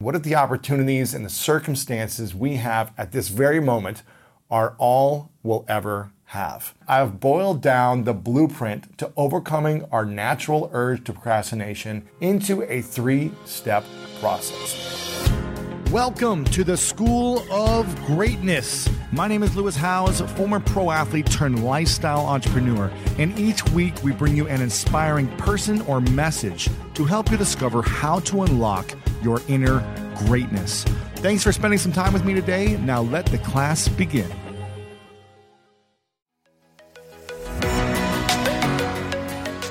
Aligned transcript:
What 0.00 0.16
if 0.16 0.24
the 0.24 0.34
opportunities 0.34 1.14
and 1.14 1.24
the 1.24 1.30
circumstances 1.30 2.34
we 2.34 2.56
have 2.56 2.92
at 2.98 3.12
this 3.12 3.28
very 3.28 3.60
moment 3.60 4.02
are 4.50 4.74
all 4.76 5.30
we'll 5.44 5.64
ever 5.68 6.10
have? 6.24 6.74
I've 6.88 7.20
boiled 7.20 7.62
down 7.62 8.02
the 8.02 8.12
blueprint 8.12 8.98
to 8.98 9.12
overcoming 9.16 9.84
our 9.92 10.04
natural 10.04 10.68
urge 10.72 11.04
to 11.04 11.12
procrastination 11.12 12.08
into 12.20 12.64
a 12.64 12.82
three 12.82 13.30
step 13.44 13.84
process. 14.18 15.30
Welcome 15.92 16.44
to 16.46 16.64
the 16.64 16.76
School 16.76 17.46
of 17.52 17.86
Greatness. 18.04 18.90
My 19.12 19.28
name 19.28 19.44
is 19.44 19.54
Lewis 19.54 19.76
Howes, 19.76 20.20
former 20.32 20.58
pro 20.58 20.90
athlete 20.90 21.30
turned 21.30 21.64
lifestyle 21.64 22.26
entrepreneur, 22.26 22.90
and 23.18 23.38
each 23.38 23.64
week 23.68 24.02
we 24.02 24.10
bring 24.10 24.36
you 24.36 24.48
an 24.48 24.60
inspiring 24.60 25.28
person 25.36 25.82
or 25.82 26.00
message 26.00 26.68
to 26.94 27.04
help 27.04 27.30
you 27.30 27.36
discover 27.36 27.80
how 27.80 28.18
to 28.18 28.42
unlock 28.42 28.92
your 29.24 29.40
inner 29.48 29.82
greatness. 30.26 30.84
Thanks 31.16 31.42
for 31.42 31.50
spending 31.50 31.78
some 31.78 31.92
time 31.92 32.12
with 32.12 32.24
me 32.24 32.34
today. 32.34 32.76
Now 32.76 33.00
let 33.00 33.26
the 33.26 33.38
class 33.38 33.88
begin. 33.88 34.30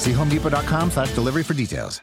See 0.00 0.12
homedepot.com 0.12 0.90
slash 0.90 1.14
delivery 1.14 1.42
for 1.42 1.52
details. 1.52 2.00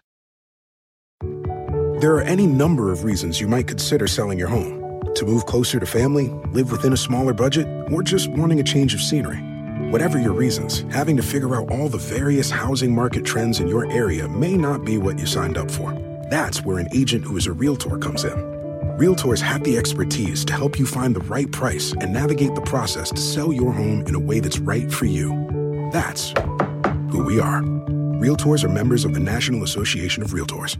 There 2.00 2.14
are 2.14 2.22
any 2.22 2.45
number 2.45 2.92
of 2.92 3.03
reasons 3.03 3.42
you 3.42 3.48
might 3.48 3.67
consider 3.67 4.06
selling 4.06 4.38
your 4.38 4.50
home. 4.50 5.02
To 5.16 5.26
move 5.26 5.48
closer 5.48 5.80
to 5.80 5.86
family, 5.88 6.28
live 6.52 6.72
within 6.72 6.94
a 6.94 6.98
smaller 6.98 7.34
budget, 7.34 7.66
or 7.92 8.03
just 8.03 8.30
wanting 8.30 8.59
a 8.59 8.64
change 8.64 8.94
of 8.94 9.02
scenery. 9.02 9.38
Whatever 9.90 10.20
your 10.20 10.34
reasons, 10.34 10.81
having 10.92 11.18
to 11.18 11.23
figure 11.23 11.56
out 11.56 11.72
all 11.72 11.90
the 11.90 11.98
various 11.98 12.52
housing 12.52 12.94
market 12.94 13.25
trends 13.25 13.59
in 13.59 13.68
your 13.68 13.92
area 13.92 14.28
may 14.28 14.56
not 14.56 14.86
be 14.86 15.00
what 15.00 15.18
you 15.18 15.25
signed 15.25 15.58
up 15.58 15.72
for. 15.72 15.92
That's 16.30 16.64
where 16.64 16.78
an 16.78 16.88
agent 16.94 17.23
who 17.23 17.36
is 17.36 17.48
a 17.48 17.52
realtor 17.52 17.98
comes 17.98 18.25
in. 18.25 18.38
Realtors 19.00 19.42
have 19.42 19.64
the 19.64 19.75
expertise 19.75 20.45
to 20.45 20.53
help 20.53 20.78
you 20.78 20.86
find 20.86 21.16
the 21.16 21.22
right 21.22 21.52
price 21.52 21.94
and 22.00 22.14
navigate 22.14 22.53
the 22.53 22.62
process 22.62 23.09
to 23.09 23.18
sell 23.20 23.52
your 23.52 23.73
home 23.73 24.06
in 24.06 24.14
a 24.14 24.20
way 24.20 24.40
that's 24.40 24.59
right 24.59 24.92
for 24.92 25.06
you. 25.06 25.90
That's 25.92 26.31
who 27.09 27.23
we 27.23 27.39
are. 27.39 27.61
Realtors 27.61 28.63
are 28.63 28.69
members 28.69 29.05
of 29.05 29.13
the 29.13 29.19
National 29.19 29.63
Association 29.63 30.23
of 30.23 30.31
Realtors. 30.31 30.77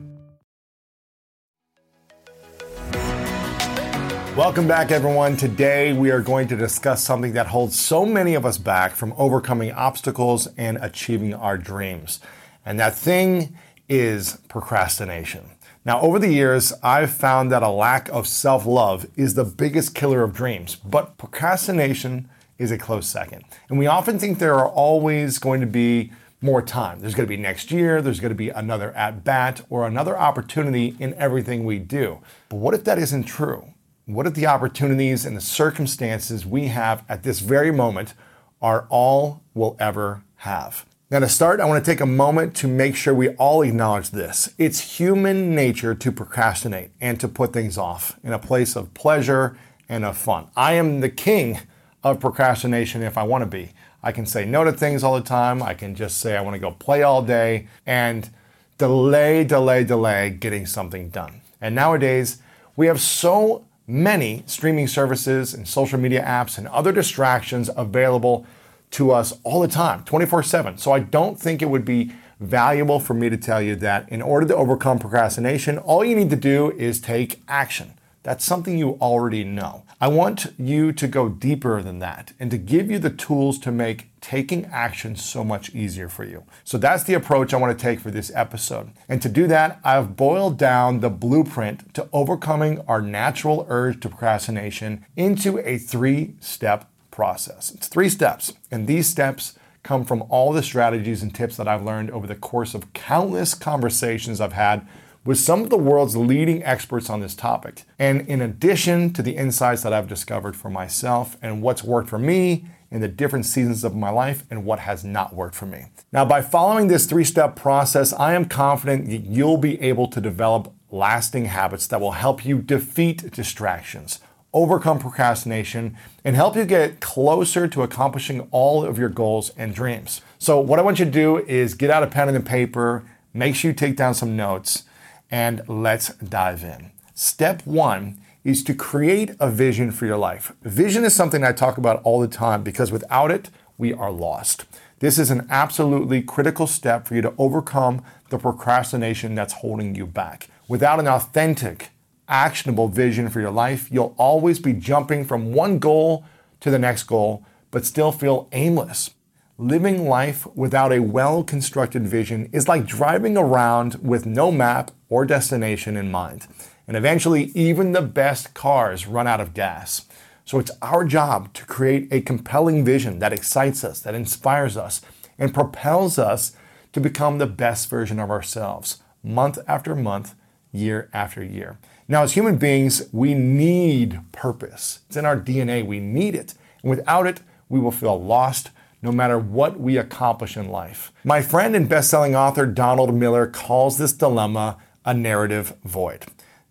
Welcome 4.38 4.68
back, 4.68 4.92
everyone. 4.92 5.36
Today 5.36 5.94
we 5.94 6.12
are 6.12 6.22
going 6.22 6.48
to 6.50 6.56
discuss 6.56 7.04
something 7.04 7.34
that 7.34 7.48
holds 7.48 7.80
so 7.80 8.06
many 8.06 8.36
of 8.36 8.46
us 8.46 8.60
back 8.60 8.92
from 8.92 9.14
overcoming 9.18 9.72
obstacles 9.72 10.48
and 10.58 10.78
achieving 10.80 11.34
our 11.34 11.58
dreams. 11.58 12.20
And 12.64 12.80
that 12.80 12.94
thing 12.94 13.58
is 13.90 14.38
procrastination. 14.48 15.50
Now, 15.86 16.02
over 16.02 16.20
the 16.20 16.32
years, 16.32 16.74
I've 16.84 17.12
found 17.12 17.52
that 17.52 17.64
a 17.64 17.70
lack 17.70 18.10
of 18.10 18.28
self 18.28 18.66
love 18.66 19.06
is 19.16 19.34
the 19.34 19.46
biggest 19.46 19.96
killer 19.96 20.22
of 20.22 20.36
dreams, 20.36 20.76
but 20.76 21.18
procrastination 21.18 22.30
is 22.58 22.72
a 22.72 22.78
close 22.78 23.08
second. 23.08 23.44
And 23.70 23.78
we 23.78 23.88
often 23.88 24.20
think 24.20 24.40
there 24.40 24.56
are 24.56 24.68
always 24.68 25.40
going 25.40 25.62
to 25.62 25.68
be 25.68 26.12
more 26.42 26.62
time. 26.62 27.00
There's 27.00 27.16
going 27.16 27.28
to 27.28 27.36
be 27.36 27.42
next 27.42 27.72
year, 27.72 28.02
there's 28.02 28.20
going 28.20 28.32
to 28.32 28.36
be 28.36 28.50
another 28.50 28.92
at 28.92 29.24
bat 29.24 29.62
or 29.70 29.88
another 29.88 30.18
opportunity 30.18 30.96
in 31.00 31.14
everything 31.16 31.66
we 31.66 31.80
do. 31.80 32.20
But 32.50 32.58
what 32.58 32.74
if 32.74 32.84
that 32.84 33.00
isn't 33.00 33.24
true? 33.24 33.74
What 34.06 34.28
if 34.28 34.36
the 34.36 34.46
opportunities 34.46 35.26
and 35.26 35.36
the 35.36 35.42
circumstances 35.42 36.46
we 36.46 36.68
have 36.68 37.04
at 37.10 37.24
this 37.24 37.40
very 37.40 37.72
moment 37.72 38.14
are 38.62 38.88
all 38.90 39.42
we'll 39.54 39.76
ever 39.80 40.24
have? 40.38 40.86
Now, 41.10 41.20
to 41.20 41.30
start, 41.30 41.62
I 41.62 41.66
want 41.66 41.84
to 41.84 41.92
take 41.92 42.02
a 42.02 42.06
moment 42.06 42.54
to 42.58 42.68
make 42.68 42.96
sure 42.96 43.14
we 43.14 43.30
all 43.30 43.62
acknowledge 43.62 44.12
this. 44.12 44.54
It's 44.58 44.98
human 44.98 45.56
nature 45.56 45.96
to 45.96 46.12
procrastinate 46.12 46.92
and 47.00 47.18
to 47.22 47.30
put 47.30 47.54
things 47.54 47.78
off 47.78 48.20
in 48.24 48.34
a 48.34 48.40
place 48.40 48.76
of 48.76 48.94
pleasure 48.94 49.58
and 49.88 50.04
of 50.04 50.18
fun. 50.18 50.48
I 50.56 50.74
am 50.74 51.00
the 51.00 51.10
king 51.10 51.60
of 52.04 52.20
procrastination 52.20 53.02
if 53.04 53.18
I 53.18 53.24
want 53.24 53.42
to 53.42 53.50
be. 53.50 53.72
I 54.04 54.12
can 54.12 54.26
say 54.26 54.46
no 54.46 54.64
to 54.64 54.72
things 54.72 55.04
all 55.04 55.16
the 55.16 55.22
time. 55.22 55.62
I 55.62 55.74
can 55.74 55.96
just 55.96 56.20
say 56.20 56.38
I 56.38 56.42
want 56.42 56.54
to 56.54 56.60
go 56.60 56.72
play 56.72 57.04
all 57.04 57.22
day 57.22 57.68
and 57.86 58.30
delay, 58.78 59.44
delay, 59.44 59.84
delay 59.84 60.30
getting 60.30 60.66
something 60.66 61.10
done. 61.10 61.42
And 61.60 61.74
nowadays, 61.74 62.42
we 62.76 62.88
have 62.88 63.02
so 63.02 63.66
many 63.88 64.44
streaming 64.46 64.88
services 64.88 65.54
and 65.54 65.68
social 65.68 66.00
media 66.00 66.24
apps 66.24 66.58
and 66.58 66.68
other 66.68 66.92
distractions 66.92 67.70
available 67.76 68.46
to 68.92 69.12
us 69.12 69.34
all 69.44 69.62
the 69.62 69.68
time, 69.68 70.04
24 70.04 70.44
7. 70.44 70.78
So 70.78 70.92
I 70.92 71.00
don't 71.00 71.40
think 71.40 71.62
it 71.62 71.70
would 71.70 71.86
be 71.86 72.14
valuable 72.40 73.00
for 73.00 73.14
me 73.14 73.30
to 73.30 73.38
tell 73.38 73.62
you 73.62 73.76
that 73.78 74.08
in 74.10 74.22
order 74.22 74.48
to 74.48 74.56
overcome 74.56 75.00
procrastination, 75.00 75.78
all 75.80 76.06
you 76.06 76.16
need 76.16 76.30
to 76.30 76.36
do 76.36 76.72
is 76.72 77.02
take 77.02 77.42
action. 77.48 77.94
That's 78.24 78.46
something 78.46 78.78
you 78.78 78.92
already 79.02 79.44
know. 79.44 79.84
I 80.00 80.10
want 80.10 80.54
you 80.60 80.92
to 80.92 81.08
go 81.08 81.28
deeper 81.28 81.82
than 81.82 81.98
that 82.00 82.34
and 82.40 82.52
to 82.52 82.58
give 82.60 82.92
you 82.92 83.00
the 83.00 83.10
tools 83.10 83.58
to 83.60 83.72
make 83.72 84.10
taking 84.22 84.66
action 84.66 85.16
so 85.16 85.44
much 85.44 85.74
easier 85.74 86.08
for 86.08 86.24
you. 86.24 86.44
So 86.64 86.78
that's 86.78 87.04
the 87.04 87.16
approach 87.16 87.52
I 87.52 87.58
want 87.58 87.76
to 87.76 87.82
take 87.84 88.00
for 88.00 88.12
this 88.12 88.32
episode. 88.36 88.92
And 89.10 89.24
to 89.24 89.30
do 89.30 89.48
that, 89.48 89.80
I've 89.84 90.16
boiled 90.16 90.60
down 90.60 91.00
the 91.00 91.10
blueprint 91.10 91.96
to 91.96 92.08
overcoming 92.14 92.80
our 92.88 93.02
natural 93.02 93.66
urge 93.70 94.00
to 94.02 94.10
procrastination 94.10 95.04
into 95.16 95.58
a 95.68 95.80
three 95.80 96.36
step 96.42 96.88
process. 97.10 97.72
It's 97.74 97.88
three 97.88 98.10
steps, 98.10 98.54
and 98.70 98.86
these 98.86 99.08
steps 99.08 99.58
come 99.82 100.06
from 100.06 100.24
all 100.30 100.54
the 100.54 100.62
strategies 100.62 101.24
and 101.24 101.34
tips 101.34 101.58
that 101.58 101.68
I've 101.68 101.84
learned 101.84 102.12
over 102.12 102.28
the 102.28 102.36
course 102.36 102.76
of 102.76 102.94
countless 102.94 103.56
conversations 103.56 104.40
I've 104.40 104.54
had 104.54 104.86
with 105.28 105.38
some 105.38 105.62
of 105.62 105.70
the 105.70 105.78
world's 105.78 106.16
leading 106.16 106.64
experts 106.64 107.10
on 107.10 107.20
this 107.20 107.36
topic. 107.36 107.84
And 108.00 108.22
in 108.30 108.42
addition 108.42 109.12
to 109.12 109.22
the 109.22 109.36
insights 109.36 109.84
that 109.84 109.92
I've 109.92 110.08
discovered 110.08 110.56
for 110.56 110.70
myself 110.70 111.36
and 111.42 111.62
what's 111.62 111.84
worked 111.84 112.08
for 112.08 112.18
me 112.18 112.64
in 112.90 113.02
the 113.02 113.10
different 113.10 113.46
seasons 113.46 113.84
of 113.84 113.94
my 113.94 114.10
life 114.10 114.46
and 114.50 114.64
what 114.64 114.80
has 114.80 115.04
not 115.04 115.36
worked 115.36 115.54
for 115.56 115.66
me. 115.66 115.88
Now, 116.14 116.24
by 116.24 116.42
following 116.42 116.88
this 116.88 117.06
three 117.06 117.26
step 117.26 117.58
process, 117.58 118.14
I 118.14 118.36
am 118.36 118.46
confident 118.46 119.10
that 119.10 119.26
you'll 119.26 119.58
be 119.58 119.80
able 119.82 120.08
to 120.08 120.22
develop 120.22 120.74
lasting 120.90 121.46
habits 121.46 121.88
that 121.88 122.00
will 122.00 122.14
help 122.14 122.46
you 122.46 122.62
defeat 122.62 123.30
distractions, 123.34 124.22
overcome 124.54 124.98
procrastination, 124.98 125.98
and 126.24 126.38
help 126.38 126.56
you 126.56 126.64
get 126.64 127.02
closer 127.02 127.68
to 127.68 127.84
accomplishing 127.84 128.48
all 128.52 128.86
of 128.86 128.98
your 128.98 129.10
goals 129.10 129.50
and 129.58 129.76
dreams. 129.76 130.22
So, 130.40 130.58
what 130.62 130.80
I 130.80 130.84
want 130.84 131.00
you 131.00 131.06
to 131.06 131.12
do 131.12 131.40
is 131.40 131.74
get 131.74 131.90
out 131.90 132.04
a 132.04 132.08
pen 132.08 132.30
and 132.30 132.38
a 132.38 132.40
paper, 132.40 133.04
make 133.34 133.58
sure 133.58 133.72
you 133.72 133.76
take 133.76 133.98
down 133.98 134.14
some 134.14 134.38
notes 134.38 134.84
and 135.32 135.62
let's 135.68 136.14
dive 136.16 136.64
in. 136.64 136.92
Step 137.14 137.66
one 137.66 138.20
is 138.44 138.64
to 138.64 138.74
create 138.74 139.32
a 139.40 139.50
vision 139.50 139.92
for 139.92 140.06
your 140.06 140.18
life. 140.18 140.54
Vision 140.62 141.04
is 141.04 141.14
something 141.14 141.44
I 141.44 141.52
talk 141.52 141.78
about 141.78 142.02
all 142.04 142.20
the 142.20 142.28
time 142.28 142.64
because 142.64 142.92
without 142.92 143.32
it, 143.32 143.50
we 143.78 143.94
are 143.94 144.12
lost. 144.12 144.66
This 145.00 145.20
is 145.20 145.30
an 145.30 145.46
absolutely 145.50 146.22
critical 146.22 146.66
step 146.66 147.08
for 147.08 147.16
you 147.16 147.22
to 147.22 147.34
overcome 147.38 148.04
the 148.30 148.40
procrastination 148.40 149.36
that's 149.36 149.54
holding 149.54 149.96
you 149.96 150.08
back. 150.08 150.48
Without 150.68 151.00
an 151.00 151.08
authentic, 151.08 151.90
actionable 152.28 152.88
vision 152.88 153.30
for 153.30 153.40
your 153.40 153.52
life, 153.52 153.90
you'll 153.92 154.16
always 154.18 154.60
be 154.60 154.74
jumping 154.74 155.24
from 155.26 155.54
one 155.54 155.78
goal 155.78 156.26
to 156.62 156.72
the 156.72 156.80
next 156.80 157.04
goal, 157.04 157.46
but 157.70 157.86
still 157.86 158.12
feel 158.12 158.48
aimless. 158.52 159.12
Living 159.60 160.08
life 160.08 160.46
without 160.56 160.94
a 160.94 161.00
well 161.00 161.44
constructed 161.44 162.08
vision 162.08 162.48
is 162.52 162.68
like 162.68 162.86
driving 162.86 163.36
around 163.36 163.96
with 164.04 164.24
no 164.24 164.52
map 164.52 164.92
or 165.10 165.26
destination 165.26 165.98
in 165.98 166.12
mind. 166.12 166.46
And 166.88 166.96
eventually, 166.96 167.46
even 167.56 167.92
the 167.92 168.04
best 168.04 168.54
cars 168.54 169.08
run 169.08 169.26
out 169.26 169.42
of 169.42 169.56
gas. 169.56 170.06
So 170.46 170.60
it's 170.60 170.70
our 170.84 171.04
job 171.04 171.54
to 171.54 171.66
create 171.66 172.08
a 172.12 172.22
compelling 172.22 172.86
vision 172.86 173.18
that 173.18 173.34
excites 173.34 173.84
us, 173.84 174.00
that 174.02 174.14
inspires 174.14 174.78
us, 174.78 175.02
and 175.40 175.56
propels 175.56 176.20
us 176.20 176.56
to 176.94 177.02
become 177.02 177.40
the 177.40 177.48
best 177.48 177.90
version 177.90 178.20
of 178.20 178.30
ourselves 178.30 179.02
month 179.24 179.58
after 179.68 179.96
month, 179.96 180.36
year 180.72 181.10
after 181.14 181.44
year. 181.44 181.80
Now, 182.08 182.22
as 182.22 182.34
human 182.34 182.58
beings, 182.58 183.10
we 183.12 183.34
need 183.34 184.22
purpose. 184.32 185.00
It's 185.08 185.18
in 185.18 185.26
our 185.26 185.40
DNA. 185.40 185.84
We 185.84 186.00
need 186.00 186.36
it. 186.36 186.54
And 186.84 186.92
without 186.92 187.26
it, 187.26 187.42
we 187.70 187.80
will 187.80 187.92
feel 187.92 188.24
lost 188.24 188.70
no 189.02 189.12
matter 189.12 189.38
what 189.38 189.80
we 189.80 189.98
accomplish 189.98 190.58
in 190.58 190.70
life. 190.70 191.12
My 191.24 191.42
friend 191.42 191.76
and 191.76 191.88
best-selling 191.88 192.36
author 192.36 192.66
Donald 192.66 193.14
Miller 193.14 193.48
calls 193.48 193.98
this 193.98 194.14
dilemma 194.14 194.78
a 195.06 195.14
narrative 195.14 195.76
void. 195.84 196.26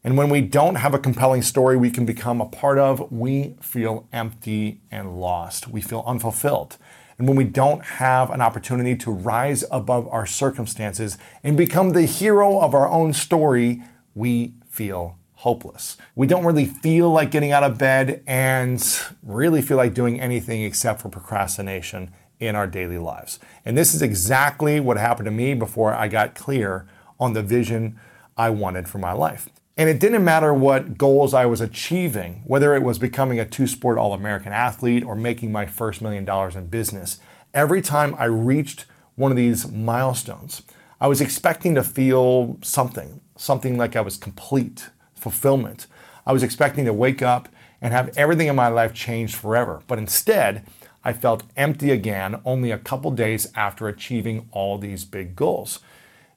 And 0.05 0.17
when 0.17 0.29
we 0.29 0.41
don't 0.41 0.77
have 0.77 0.95
a 0.95 0.99
compelling 0.99 1.43
story 1.43 1.77
we 1.77 1.91
can 1.91 2.07
become 2.07 2.41
a 2.41 2.47
part 2.47 2.79
of, 2.79 3.11
we 3.11 3.57
feel 3.61 4.09
empty 4.13 4.81
and 4.91 5.19
lost. 5.19 5.69
We 5.69 5.81
feel 5.81 6.05
unfulfilled. 6.07 6.77
And 7.19 7.27
when 7.27 7.37
we 7.37 7.45
don't 7.45 7.83
have 7.83 8.31
an 8.31 8.41
opportunity 8.41 8.95
to 8.97 9.11
rise 9.11 9.65
above 9.71 10.07
our 10.09 10.27
circumstances 10.27 11.17
and 11.43 11.57
become 11.57 11.91
the 11.91 12.03
hero 12.03 12.61
of 12.61 12.75
our 12.75 12.89
own 12.89 13.15
story, 13.15 13.83
we 14.15 14.55
feel 14.69 15.19
hopeless. 15.37 15.97
We 16.15 16.27
don't 16.27 16.45
really 16.45 16.65
feel 16.65 17.11
like 17.11 17.31
getting 17.31 17.53
out 17.53 17.63
of 17.63 17.79
bed 17.79 18.23
and 18.27 18.83
really 19.23 19.63
feel 19.63 19.77
like 19.77 19.95
doing 19.95 20.21
anything 20.21 20.63
except 20.63 21.03
for 21.03 21.09
procrastination 21.09 22.11
in 22.41 22.55
our 22.55 22.67
daily 22.67 22.99
lives. 22.99 23.39
And 23.65 23.77
this 23.77 23.95
is 23.95 24.03
exactly 24.03 24.81
what 24.81 24.97
happened 24.97 25.27
to 25.27 25.31
me 25.31 25.55
before 25.55 25.95
I 25.95 26.09
got 26.09 26.35
clear 26.35 26.87
on 27.21 27.33
the 27.33 27.43
vision 27.43 27.99
I 28.37 28.51
wanted 28.51 28.89
for 28.89 28.99
my 28.99 29.13
life. 29.13 29.49
And 29.77 29.91
it 29.91 30.01
didn't 30.01 30.25
matter 30.25 30.55
what 30.55 30.97
goals 30.97 31.35
I 31.35 31.45
was 31.45 31.61
achieving, 31.61 32.43
whether 32.47 32.75
it 32.75 32.83
was 32.83 32.99
becoming 32.99 33.39
a 33.39 33.45
two 33.45 33.67
sport 33.67 33.99
All 33.99 34.15
American 34.15 34.53
athlete 34.53 35.05
or 35.05 35.15
making 35.15 35.53
my 35.53 35.67
first 35.67 36.01
million 36.01 36.25
dollars 36.25 36.57
in 36.57 36.69
business. 36.69 37.19
Every 37.53 37.83
time 37.83 38.15
I 38.19 38.25
reached 38.25 38.87
one 39.17 39.31
of 39.31 39.37
these 39.37 39.71
milestones, 39.71 40.63
I 40.99 41.09
was 41.09 41.21
expecting 41.21 41.75
to 41.75 41.83
feel 41.83 42.59
something, 42.63 43.21
something 43.37 43.77
like 43.77 43.97
I 43.97 44.01
was 44.01 44.17
complete, 44.17 44.89
fulfillment. 45.27 45.89
I 46.25 46.33
was 46.33 46.45
expecting 46.45 46.85
to 46.85 46.93
wake 46.93 47.21
up 47.21 47.49
and 47.81 47.93
have 47.93 48.17
everything 48.17 48.47
in 48.47 48.55
my 48.55 48.69
life 48.69 48.95
changed 48.95 49.35
forever. 49.35 49.83
But 49.89 49.99
instead, 49.99 50.65
I 51.03 51.13
felt 51.13 51.43
empty 51.57 51.91
again 51.91 52.41
only 52.45 52.71
a 52.71 52.79
couple 52.79 53.11
days 53.11 53.51
after 53.57 53.89
achieving 53.89 54.49
all 54.53 54.79
these 54.79 55.05
big 55.05 55.35
goals. 55.35 55.81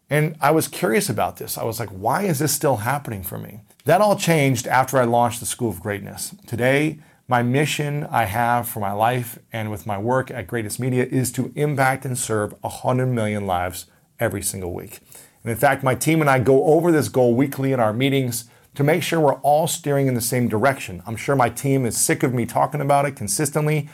And 0.09 0.35
I 0.41 0.49
was 0.49 0.67
curious 0.67 1.07
about 1.07 1.37
this. 1.37 1.55
I 1.55 1.63
was 1.65 1.79
like, 1.79 1.89
why 1.89 2.23
is 2.23 2.39
this 2.39 2.51
still 2.51 2.77
happening 2.77 3.21
for 3.21 3.37
me? 3.37 3.59
That 3.85 4.01
all 4.01 4.15
changed 4.15 4.65
after 4.65 4.97
I 4.97 5.03
launched 5.03 5.39
the 5.39 5.45
School 5.45 5.69
of 5.69 5.81
Greatness. 5.81 6.33
Today, 6.47 6.97
my 7.27 7.43
mission 7.43 8.07
I 8.09 8.25
have 8.25 8.67
for 8.67 8.79
my 8.79 8.91
life 8.91 9.37
and 9.53 9.69
with 9.69 9.85
my 9.85 9.99
work 9.99 10.31
at 10.31 10.47
Greatness 10.47 10.79
Media 10.79 11.05
is 11.05 11.31
to 11.33 11.53
impact 11.55 12.05
and 12.05 12.17
serve 12.17 12.55
100 12.61 13.05
million 13.05 13.45
lives 13.45 13.85
every 14.19 14.41
single 14.41 14.73
week. 14.73 14.97
And 15.43 15.51
in 15.51 15.57
fact, 15.57 15.83
my 15.83 15.93
team 15.93 16.21
and 16.21 16.29
I 16.29 16.39
go 16.39 16.63
over 16.65 16.91
this 16.91 17.07
goal 17.07 17.35
weekly 17.35 17.71
in 17.71 17.79
our 17.79 17.93
meetings 17.93 18.45
to 18.79 18.83
make 18.85 19.03
sure 19.03 19.19
we're 19.19 19.33
all 19.41 19.67
steering 19.67 20.07
in 20.07 20.13
the 20.13 20.21
same 20.21 20.47
direction. 20.47 21.03
I'm 21.05 21.17
sure 21.17 21.35
my 21.35 21.49
team 21.49 21.85
is 21.85 21.97
sick 21.97 22.23
of 22.23 22.33
me 22.33 22.45
talking 22.45 22.79
about 22.79 23.03
it 23.03 23.17
consistently, 23.17 23.89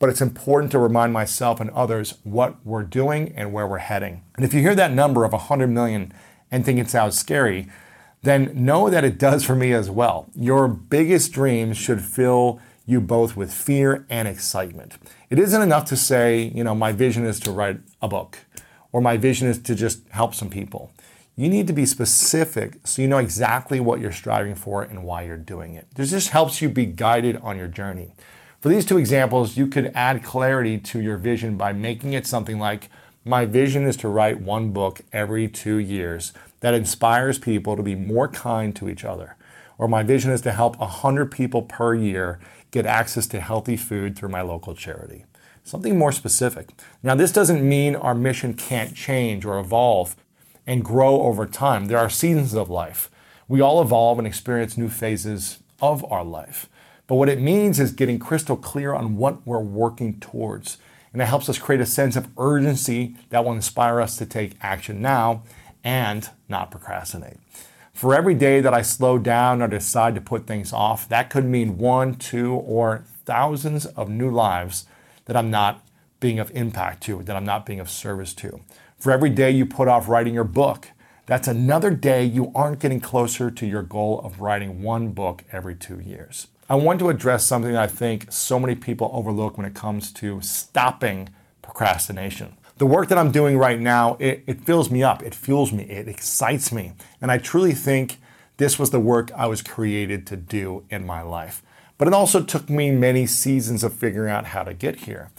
but 0.00 0.08
it's 0.08 0.20
important 0.20 0.72
to 0.72 0.80
remind 0.80 1.12
myself 1.12 1.60
and 1.60 1.70
others 1.70 2.18
what 2.24 2.56
we're 2.66 2.82
doing 2.82 3.32
and 3.36 3.52
where 3.52 3.68
we're 3.68 3.78
heading. 3.78 4.24
And 4.34 4.44
if 4.44 4.52
you 4.52 4.60
hear 4.60 4.74
that 4.74 4.90
number 4.90 5.24
of 5.24 5.30
100 5.30 5.68
million 5.68 6.12
and 6.50 6.64
think 6.64 6.80
it 6.80 6.90
sounds 6.90 7.16
scary, 7.16 7.68
then 8.24 8.50
know 8.56 8.90
that 8.90 9.04
it 9.04 9.18
does 9.18 9.44
for 9.44 9.54
me 9.54 9.72
as 9.72 9.88
well. 9.88 10.28
Your 10.34 10.66
biggest 10.66 11.30
dreams 11.30 11.76
should 11.76 12.02
fill 12.02 12.58
you 12.86 13.00
both 13.00 13.36
with 13.36 13.54
fear 13.54 14.04
and 14.10 14.26
excitement. 14.26 14.98
It 15.30 15.38
isn't 15.38 15.62
enough 15.62 15.84
to 15.90 15.96
say, 15.96 16.50
you 16.52 16.64
know, 16.64 16.74
my 16.74 16.90
vision 16.90 17.24
is 17.24 17.38
to 17.38 17.52
write 17.52 17.78
a 18.02 18.08
book 18.08 18.38
or 18.90 19.00
my 19.00 19.16
vision 19.16 19.46
is 19.46 19.60
to 19.60 19.76
just 19.76 20.08
help 20.08 20.34
some 20.34 20.50
people. 20.50 20.90
You 21.36 21.48
need 21.48 21.66
to 21.66 21.72
be 21.72 21.84
specific 21.84 22.78
so 22.84 23.02
you 23.02 23.08
know 23.08 23.18
exactly 23.18 23.80
what 23.80 23.98
you're 23.98 24.12
striving 24.12 24.54
for 24.54 24.82
and 24.82 25.02
why 25.02 25.22
you're 25.22 25.36
doing 25.36 25.74
it. 25.74 25.88
This 25.96 26.10
just 26.10 26.28
helps 26.28 26.62
you 26.62 26.68
be 26.68 26.86
guided 26.86 27.38
on 27.38 27.58
your 27.58 27.66
journey. 27.66 28.12
For 28.60 28.68
these 28.68 28.86
two 28.86 28.98
examples, 28.98 29.56
you 29.56 29.66
could 29.66 29.90
add 29.96 30.22
clarity 30.22 30.78
to 30.78 31.00
your 31.00 31.16
vision 31.16 31.56
by 31.56 31.72
making 31.72 32.12
it 32.12 32.26
something 32.26 32.60
like 32.60 32.88
My 33.26 33.46
vision 33.46 33.84
is 33.84 33.96
to 33.98 34.08
write 34.08 34.42
one 34.42 34.70
book 34.70 35.00
every 35.10 35.48
two 35.48 35.78
years 35.78 36.34
that 36.60 36.74
inspires 36.74 37.38
people 37.38 37.74
to 37.74 37.82
be 37.82 37.94
more 37.94 38.28
kind 38.28 38.76
to 38.76 38.88
each 38.88 39.02
other. 39.04 39.36
Or 39.78 39.88
my 39.88 40.02
vision 40.02 40.30
is 40.30 40.42
to 40.42 40.52
help 40.52 40.78
100 40.78 41.32
people 41.32 41.62
per 41.62 41.94
year 41.94 42.38
get 42.70 42.86
access 42.86 43.26
to 43.28 43.40
healthy 43.40 43.76
food 43.76 44.14
through 44.14 44.28
my 44.28 44.42
local 44.42 44.74
charity. 44.74 45.24
Something 45.64 45.98
more 45.98 46.12
specific. 46.12 46.70
Now, 47.02 47.14
this 47.14 47.32
doesn't 47.32 47.66
mean 47.66 47.96
our 47.96 48.14
mission 48.14 48.52
can't 48.52 48.94
change 48.94 49.46
or 49.46 49.58
evolve 49.58 50.14
and 50.66 50.84
grow 50.84 51.22
over 51.22 51.46
time. 51.46 51.86
There 51.86 51.98
are 51.98 52.10
seasons 52.10 52.54
of 52.54 52.70
life. 52.70 53.10
We 53.48 53.60
all 53.60 53.82
evolve 53.82 54.18
and 54.18 54.26
experience 54.26 54.76
new 54.76 54.88
phases 54.88 55.58
of 55.80 56.10
our 56.10 56.24
life. 56.24 56.68
But 57.06 57.16
what 57.16 57.28
it 57.28 57.40
means 57.40 57.78
is 57.78 57.92
getting 57.92 58.18
crystal 58.18 58.56
clear 58.56 58.94
on 58.94 59.16
what 59.16 59.46
we're 59.46 59.60
working 59.60 60.18
towards. 60.20 60.78
And 61.12 61.20
it 61.20 61.26
helps 61.26 61.48
us 61.48 61.58
create 61.58 61.80
a 61.80 61.86
sense 61.86 62.16
of 62.16 62.28
urgency 62.38 63.16
that 63.28 63.44
will 63.44 63.52
inspire 63.52 64.00
us 64.00 64.16
to 64.16 64.26
take 64.26 64.56
action 64.62 65.02
now 65.02 65.42
and 65.84 66.28
not 66.48 66.70
procrastinate. 66.70 67.36
For 67.92 68.14
every 68.14 68.34
day 68.34 68.60
that 68.60 68.74
I 68.74 68.82
slow 68.82 69.18
down 69.18 69.62
or 69.62 69.68
decide 69.68 70.16
to 70.16 70.20
put 70.20 70.46
things 70.46 70.72
off, 70.72 71.08
that 71.10 71.30
could 71.30 71.44
mean 71.44 71.78
one, 71.78 72.16
two, 72.16 72.54
or 72.54 73.04
thousands 73.24 73.86
of 73.86 74.08
new 74.08 74.30
lives 74.30 74.86
that 75.26 75.36
I'm 75.36 75.50
not 75.50 75.86
being 76.18 76.38
of 76.38 76.50
impact 76.54 77.02
to, 77.04 77.22
that 77.22 77.36
I'm 77.36 77.44
not 77.44 77.66
being 77.66 77.80
of 77.80 77.90
service 77.90 78.34
to. 78.34 78.60
For 79.04 79.10
every 79.10 79.28
day 79.28 79.50
you 79.50 79.66
put 79.66 79.86
off 79.86 80.08
writing 80.08 80.32
your 80.32 80.44
book, 80.44 80.88
that's 81.26 81.46
another 81.46 81.90
day 81.90 82.24
you 82.24 82.50
aren't 82.54 82.78
getting 82.78 83.00
closer 83.00 83.50
to 83.50 83.66
your 83.66 83.82
goal 83.82 84.18
of 84.24 84.40
writing 84.40 84.80
one 84.80 85.10
book 85.10 85.44
every 85.52 85.74
two 85.74 86.00
years. 86.00 86.46
I 86.70 86.76
want 86.76 87.00
to 87.00 87.10
address 87.10 87.44
something 87.44 87.72
that 87.72 87.82
I 87.82 87.86
think 87.86 88.32
so 88.32 88.58
many 88.58 88.74
people 88.74 89.10
overlook 89.12 89.58
when 89.58 89.66
it 89.66 89.74
comes 89.74 90.10
to 90.12 90.40
stopping 90.40 91.28
procrastination. 91.60 92.56
The 92.78 92.86
work 92.86 93.10
that 93.10 93.18
I'm 93.18 93.30
doing 93.30 93.58
right 93.58 93.78
now, 93.78 94.16
it, 94.20 94.42
it 94.46 94.62
fills 94.62 94.90
me 94.90 95.02
up, 95.02 95.22
it 95.22 95.34
fuels 95.34 95.70
me, 95.70 95.82
it 95.82 96.08
excites 96.08 96.72
me. 96.72 96.94
And 97.20 97.30
I 97.30 97.36
truly 97.36 97.72
think 97.72 98.16
this 98.56 98.78
was 98.78 98.88
the 98.88 99.00
work 99.00 99.30
I 99.36 99.48
was 99.48 99.60
created 99.60 100.26
to 100.28 100.36
do 100.38 100.86
in 100.88 101.04
my 101.04 101.20
life. 101.20 101.62
But 101.98 102.08
it 102.08 102.14
also 102.14 102.42
took 102.42 102.70
me 102.70 102.90
many 102.90 103.26
seasons 103.26 103.84
of 103.84 103.92
figuring 103.92 104.32
out 104.32 104.46
how 104.46 104.62
to 104.62 104.72
get 104.72 105.00
here. 105.00 105.30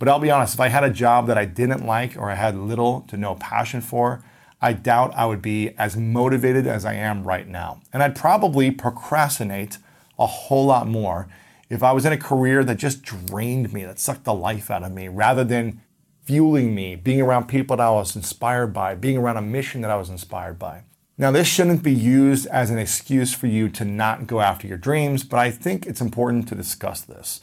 But 0.00 0.08
I'll 0.08 0.18
be 0.18 0.30
honest, 0.30 0.54
if 0.54 0.60
I 0.60 0.68
had 0.68 0.82
a 0.82 0.90
job 0.90 1.26
that 1.26 1.36
I 1.36 1.44
didn't 1.44 1.86
like 1.86 2.16
or 2.16 2.30
I 2.30 2.34
had 2.34 2.56
little 2.56 3.02
to 3.02 3.18
no 3.18 3.34
passion 3.34 3.82
for, 3.82 4.24
I 4.58 4.72
doubt 4.72 5.12
I 5.14 5.26
would 5.26 5.42
be 5.42 5.70
as 5.76 5.94
motivated 5.94 6.66
as 6.66 6.86
I 6.86 6.94
am 6.94 7.22
right 7.22 7.46
now. 7.46 7.82
And 7.92 8.02
I'd 8.02 8.16
probably 8.16 8.70
procrastinate 8.70 9.76
a 10.18 10.26
whole 10.26 10.64
lot 10.64 10.88
more 10.88 11.28
if 11.68 11.82
I 11.82 11.92
was 11.92 12.06
in 12.06 12.14
a 12.14 12.18
career 12.18 12.64
that 12.64 12.78
just 12.78 13.02
drained 13.02 13.74
me, 13.74 13.84
that 13.84 13.98
sucked 13.98 14.24
the 14.24 14.34
life 14.34 14.70
out 14.70 14.82
of 14.82 14.90
me, 14.90 15.08
rather 15.08 15.44
than 15.44 15.82
fueling 16.22 16.74
me, 16.74 16.96
being 16.96 17.20
around 17.20 17.46
people 17.46 17.76
that 17.76 17.86
I 17.86 17.90
was 17.90 18.16
inspired 18.16 18.72
by, 18.72 18.94
being 18.94 19.18
around 19.18 19.36
a 19.36 19.42
mission 19.42 19.82
that 19.82 19.90
I 19.90 19.96
was 19.96 20.08
inspired 20.08 20.58
by. 20.58 20.82
Now, 21.18 21.30
this 21.30 21.46
shouldn't 21.46 21.82
be 21.82 21.92
used 21.92 22.46
as 22.46 22.70
an 22.70 22.78
excuse 22.78 23.34
for 23.34 23.48
you 23.48 23.68
to 23.68 23.84
not 23.84 24.26
go 24.26 24.40
after 24.40 24.66
your 24.66 24.78
dreams, 24.78 25.24
but 25.24 25.38
I 25.38 25.50
think 25.50 25.86
it's 25.86 26.00
important 26.00 26.48
to 26.48 26.54
discuss 26.54 27.02
this. 27.02 27.40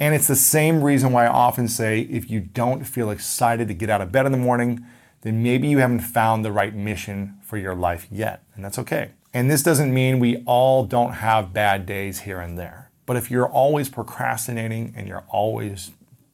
And 0.00 0.14
it's 0.14 0.26
the 0.26 0.34
same 0.34 0.82
reason 0.82 1.12
why 1.12 1.26
I 1.26 1.28
often 1.28 1.68
say 1.68 2.00
if 2.00 2.30
you 2.30 2.40
don't 2.40 2.84
feel 2.84 3.10
excited 3.10 3.68
to 3.68 3.74
get 3.74 3.90
out 3.90 4.00
of 4.00 4.10
bed 4.10 4.24
in 4.24 4.32
the 4.32 4.38
morning, 4.38 4.84
then 5.20 5.42
maybe 5.42 5.68
you 5.68 5.78
haven't 5.78 6.00
found 6.00 6.42
the 6.42 6.50
right 6.50 6.74
mission 6.74 7.36
for 7.42 7.58
your 7.58 7.74
life 7.74 8.08
yet, 8.10 8.42
and 8.54 8.64
that's 8.64 8.78
okay. 8.78 9.10
And 9.34 9.50
this 9.50 9.62
doesn't 9.62 9.92
mean 9.92 10.18
we 10.18 10.42
all 10.46 10.84
don't 10.84 11.12
have 11.12 11.52
bad 11.52 11.84
days 11.84 12.20
here 12.20 12.40
and 12.40 12.58
there. 12.58 12.90
But 13.04 13.18
if 13.18 13.30
you're 13.30 13.48
always 13.48 13.90
procrastinating 13.90 14.94
and 14.96 15.06
you're 15.06 15.24
always 15.28 15.90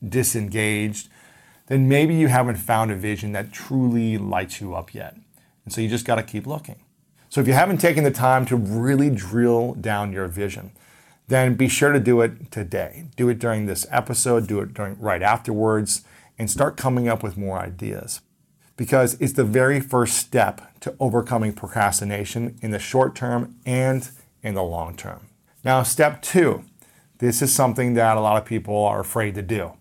disengaged, 0.06 1.08
then 1.66 1.88
maybe 1.88 2.14
you 2.14 2.28
haven't 2.28 2.56
found 2.56 2.92
a 2.92 2.96
vision 2.96 3.32
that 3.32 3.52
truly 3.52 4.16
lights 4.16 4.60
you 4.60 4.76
up 4.76 4.94
yet. 4.94 5.16
And 5.64 5.74
so 5.74 5.80
you 5.80 5.88
just 5.88 6.04
got 6.04 6.16
to 6.16 6.22
keep 6.22 6.46
looking. 6.46 6.76
So 7.28 7.40
if 7.40 7.48
you 7.48 7.54
haven't 7.54 7.78
taken 7.78 8.04
the 8.04 8.12
time 8.12 8.46
to 8.46 8.56
really 8.56 9.10
drill 9.10 9.74
down 9.74 10.12
your 10.12 10.28
vision, 10.28 10.70
then 11.28 11.54
be 11.54 11.68
sure 11.68 11.92
to 11.92 12.00
do 12.00 12.20
it 12.20 12.50
today. 12.50 13.06
Do 13.16 13.28
it 13.28 13.38
during 13.38 13.66
this 13.66 13.86
episode, 13.90 14.46
do 14.46 14.60
it 14.60 14.74
during 14.74 14.98
right 15.00 15.22
afterwards, 15.22 16.04
and 16.38 16.50
start 16.50 16.76
coming 16.76 17.08
up 17.08 17.22
with 17.22 17.36
more 17.36 17.58
ideas 17.58 18.20
because 18.76 19.14
it's 19.20 19.32
the 19.32 19.44
very 19.44 19.80
first 19.80 20.18
step 20.18 20.60
to 20.80 20.94
overcoming 21.00 21.52
procrastination 21.52 22.56
in 22.60 22.70
the 22.70 22.78
short 22.78 23.14
term 23.14 23.56
and 23.64 24.10
in 24.42 24.54
the 24.54 24.62
long 24.62 24.96
term. 24.96 25.26
Now, 25.64 25.82
step 25.82 26.22
two 26.22 26.64
this 27.18 27.40
is 27.40 27.54
something 27.54 27.94
that 27.94 28.18
a 28.18 28.20
lot 28.20 28.36
of 28.36 28.44
people 28.44 28.76
are 28.84 29.00
afraid 29.00 29.34
to 29.36 29.42
do, 29.42 29.72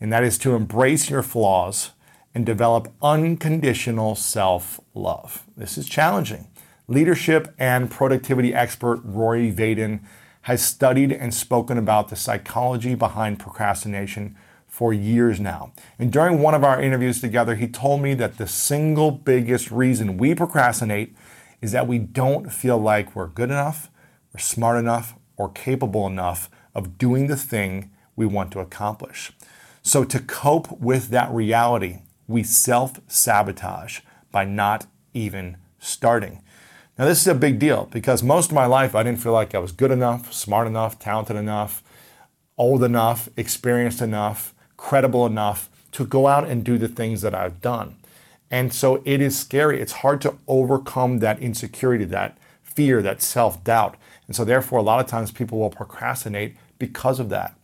and 0.00 0.12
that 0.12 0.24
is 0.24 0.36
to 0.38 0.56
embrace 0.56 1.08
your 1.08 1.22
flaws 1.22 1.92
and 2.34 2.44
develop 2.44 2.92
unconditional 3.00 4.16
self 4.16 4.80
love. 4.92 5.44
This 5.56 5.78
is 5.78 5.86
challenging. 5.86 6.48
Leadership 6.88 7.54
and 7.58 7.90
productivity 7.90 8.52
expert 8.52 9.00
Rory 9.04 9.52
Vaden 9.52 10.00
has 10.44 10.62
studied 10.62 11.10
and 11.10 11.32
spoken 11.32 11.78
about 11.78 12.08
the 12.08 12.16
psychology 12.16 12.94
behind 12.94 13.38
procrastination 13.38 14.36
for 14.66 14.92
years 14.92 15.40
now. 15.40 15.72
And 15.98 16.12
during 16.12 16.40
one 16.40 16.54
of 16.54 16.62
our 16.62 16.82
interviews 16.82 17.20
together, 17.20 17.54
he 17.54 17.66
told 17.66 18.02
me 18.02 18.12
that 18.14 18.36
the 18.36 18.46
single 18.46 19.10
biggest 19.10 19.70
reason 19.70 20.18
we 20.18 20.34
procrastinate 20.34 21.16
is 21.62 21.72
that 21.72 21.88
we 21.88 21.98
don't 21.98 22.52
feel 22.52 22.76
like 22.76 23.16
we're 23.16 23.26
good 23.26 23.50
enough, 23.50 23.90
we're 24.34 24.40
smart 24.40 24.78
enough, 24.78 25.14
or 25.38 25.48
capable 25.48 26.06
enough 26.06 26.50
of 26.74 26.98
doing 26.98 27.26
the 27.26 27.36
thing 27.36 27.90
we 28.14 28.26
want 28.26 28.52
to 28.52 28.60
accomplish. 28.60 29.32
So, 29.82 30.04
to 30.04 30.20
cope 30.20 30.78
with 30.78 31.08
that 31.08 31.30
reality, 31.30 32.00
we 32.28 32.42
self 32.42 33.00
sabotage 33.08 34.00
by 34.30 34.44
not 34.44 34.86
even 35.14 35.56
starting. 35.78 36.42
Now, 36.96 37.06
this 37.06 37.20
is 37.20 37.26
a 37.26 37.34
big 37.34 37.58
deal 37.58 37.88
because 37.90 38.22
most 38.22 38.50
of 38.50 38.54
my 38.54 38.66
life 38.66 38.94
I 38.94 39.02
didn't 39.02 39.20
feel 39.20 39.32
like 39.32 39.54
I 39.54 39.58
was 39.58 39.72
good 39.72 39.90
enough, 39.90 40.32
smart 40.32 40.66
enough, 40.66 40.98
talented 40.98 41.36
enough, 41.36 41.82
old 42.56 42.84
enough, 42.84 43.28
experienced 43.36 44.00
enough 44.00 44.54
credible 44.76 45.24
enough 45.26 45.70
to 45.92 46.04
go 46.04 46.26
out 46.26 46.46
and 46.46 46.64
do 46.64 46.76
the 46.78 46.88
things 46.88 47.22
that 47.22 47.34
I've 47.34 47.60
done. 47.60 47.96
And 48.50 48.72
so 48.72 49.02
it 49.04 49.20
is 49.20 49.38
scary. 49.38 49.80
It's 49.80 49.92
hard 49.92 50.20
to 50.22 50.36
overcome 50.46 51.20
that 51.20 51.40
insecurity, 51.40 52.04
that 52.06 52.38
fear, 52.62 53.02
that 53.02 53.22
self 53.22 53.64
doubt. 53.64 53.96
And 54.26 54.36
so, 54.36 54.44
therefore, 54.44 54.78
a 54.78 54.82
lot 54.82 55.00
of 55.00 55.06
times 55.06 55.32
people 55.32 55.58
will 55.58 55.70
procrastinate 55.70 56.56
because 56.78 57.18
of 57.18 57.28
that. 57.30 57.54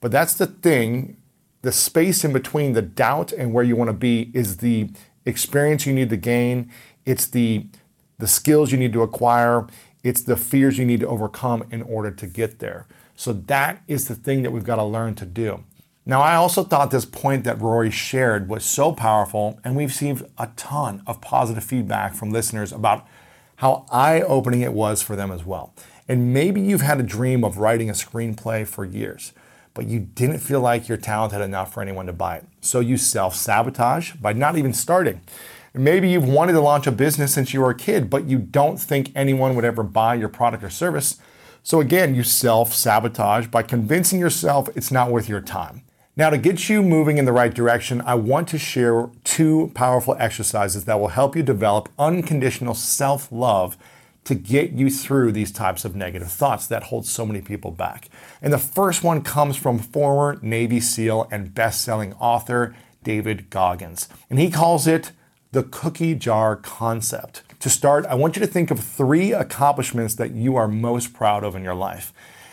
But 0.00 0.12
that's 0.12 0.34
the 0.34 0.46
thing 0.46 1.16
the 1.62 1.72
space 1.72 2.24
in 2.24 2.32
between 2.32 2.74
the 2.74 2.82
doubt 2.82 3.32
and 3.32 3.52
where 3.52 3.64
you 3.64 3.74
want 3.74 3.88
to 3.88 3.96
be 3.96 4.30
is 4.32 4.58
the 4.58 4.88
experience 5.24 5.84
you 5.84 5.92
need 5.92 6.10
to 6.10 6.16
gain, 6.16 6.70
it's 7.04 7.26
the, 7.26 7.66
the 8.18 8.26
skills 8.26 8.72
you 8.72 8.78
need 8.78 8.92
to 8.92 9.02
acquire, 9.02 9.66
it's 10.02 10.22
the 10.22 10.36
fears 10.36 10.78
you 10.78 10.84
need 10.84 11.00
to 11.00 11.08
overcome 11.08 11.64
in 11.70 11.82
order 11.82 12.10
to 12.10 12.26
get 12.26 12.58
there. 12.58 12.86
So, 13.14 13.32
that 13.32 13.82
is 13.88 14.08
the 14.08 14.14
thing 14.14 14.42
that 14.42 14.52
we've 14.52 14.64
got 14.64 14.76
to 14.76 14.84
learn 14.84 15.14
to 15.16 15.26
do. 15.26 15.64
Now, 16.08 16.20
I 16.20 16.36
also 16.36 16.62
thought 16.62 16.92
this 16.92 17.04
point 17.04 17.42
that 17.44 17.60
Rory 17.60 17.90
shared 17.90 18.48
was 18.48 18.64
so 18.64 18.92
powerful, 18.92 19.58
and 19.64 19.74
we've 19.74 19.88
received 19.88 20.24
a 20.38 20.50
ton 20.54 21.02
of 21.06 21.20
positive 21.20 21.64
feedback 21.64 22.14
from 22.14 22.30
listeners 22.30 22.72
about 22.72 23.06
how 23.56 23.86
eye 23.90 24.20
opening 24.20 24.60
it 24.60 24.72
was 24.72 25.02
for 25.02 25.16
them 25.16 25.32
as 25.32 25.44
well. 25.44 25.74
And 26.08 26.32
maybe 26.32 26.60
you've 26.60 26.82
had 26.82 27.00
a 27.00 27.02
dream 27.02 27.42
of 27.42 27.58
writing 27.58 27.90
a 27.90 27.94
screenplay 27.94 28.66
for 28.66 28.84
years, 28.84 29.32
but 29.74 29.86
you 29.86 29.98
didn't 29.98 30.38
feel 30.38 30.60
like 30.60 30.88
you're 30.88 30.96
talented 30.96 31.40
enough 31.40 31.74
for 31.74 31.82
anyone 31.82 32.06
to 32.06 32.12
buy 32.12 32.36
it. 32.36 32.44
So 32.60 32.78
you 32.78 32.96
self 32.96 33.34
sabotage 33.34 34.12
by 34.12 34.32
not 34.32 34.56
even 34.56 34.72
starting. 34.72 35.22
Maybe 35.76 36.08
you've 36.08 36.28
wanted 36.28 36.52
to 36.52 36.60
launch 36.60 36.86
a 36.86 36.92
business 36.92 37.34
since 37.34 37.52
you 37.52 37.60
were 37.60 37.70
a 37.70 37.76
kid, 37.76 38.08
but 38.08 38.24
you 38.24 38.38
don't 38.38 38.78
think 38.78 39.12
anyone 39.14 39.54
would 39.54 39.64
ever 39.64 39.82
buy 39.82 40.14
your 40.14 40.28
product 40.28 40.64
or 40.64 40.70
service. 40.70 41.18
So 41.62 41.80
again, 41.80 42.14
you 42.14 42.22
self 42.22 42.72
sabotage 42.72 43.48
by 43.48 43.62
convincing 43.62 44.20
yourself 44.20 44.68
it's 44.76 44.90
not 44.90 45.10
worth 45.10 45.28
your 45.28 45.40
time. 45.40 45.82
Now, 46.18 46.30
to 46.30 46.38
get 46.38 46.70
you 46.70 46.82
moving 46.82 47.18
in 47.18 47.26
the 47.26 47.32
right 47.32 47.52
direction, 47.52 48.00
I 48.00 48.14
want 48.14 48.48
to 48.48 48.58
share 48.58 49.10
two 49.22 49.70
powerful 49.74 50.16
exercises 50.18 50.86
that 50.86 50.98
will 50.98 51.08
help 51.08 51.36
you 51.36 51.42
develop 51.42 51.90
unconditional 51.98 52.74
self 52.74 53.30
love 53.30 53.76
to 54.24 54.34
get 54.34 54.72
you 54.72 54.90
through 54.90 55.32
these 55.32 55.52
types 55.52 55.84
of 55.84 55.94
negative 55.94 56.32
thoughts 56.32 56.66
that 56.66 56.84
hold 56.84 57.04
so 57.04 57.26
many 57.26 57.40
people 57.40 57.70
back. 57.70 58.08
And 58.40 58.52
the 58.52 58.58
first 58.58 59.04
one 59.04 59.22
comes 59.22 59.56
from 59.56 59.78
former 59.78 60.38
Navy 60.40 60.80
SEAL 60.80 61.28
and 61.30 61.54
best 61.54 61.82
selling 61.82 62.14
author 62.14 62.74
David 63.04 63.50
Goggins. 63.50 64.08
And 64.30 64.38
he 64.38 64.50
calls 64.50 64.86
it 64.86 65.12
the 65.52 65.62
cookie 65.62 66.14
jar 66.14 66.56
concept. 66.56 67.42
To 67.60 67.70
start, 67.70 68.06
I 68.06 68.14
want 68.14 68.36
you 68.36 68.40
to 68.40 68.46
think 68.46 68.70
of 68.70 68.80
three 68.80 69.32
accomplishments 69.32 70.14
that 70.16 70.32
you 70.32 70.56
are 70.56 70.68
most 70.68 71.12
proud 71.12 71.44
of 71.44 71.56
in 71.56 71.64
your 71.64 71.74
life. 71.74 72.12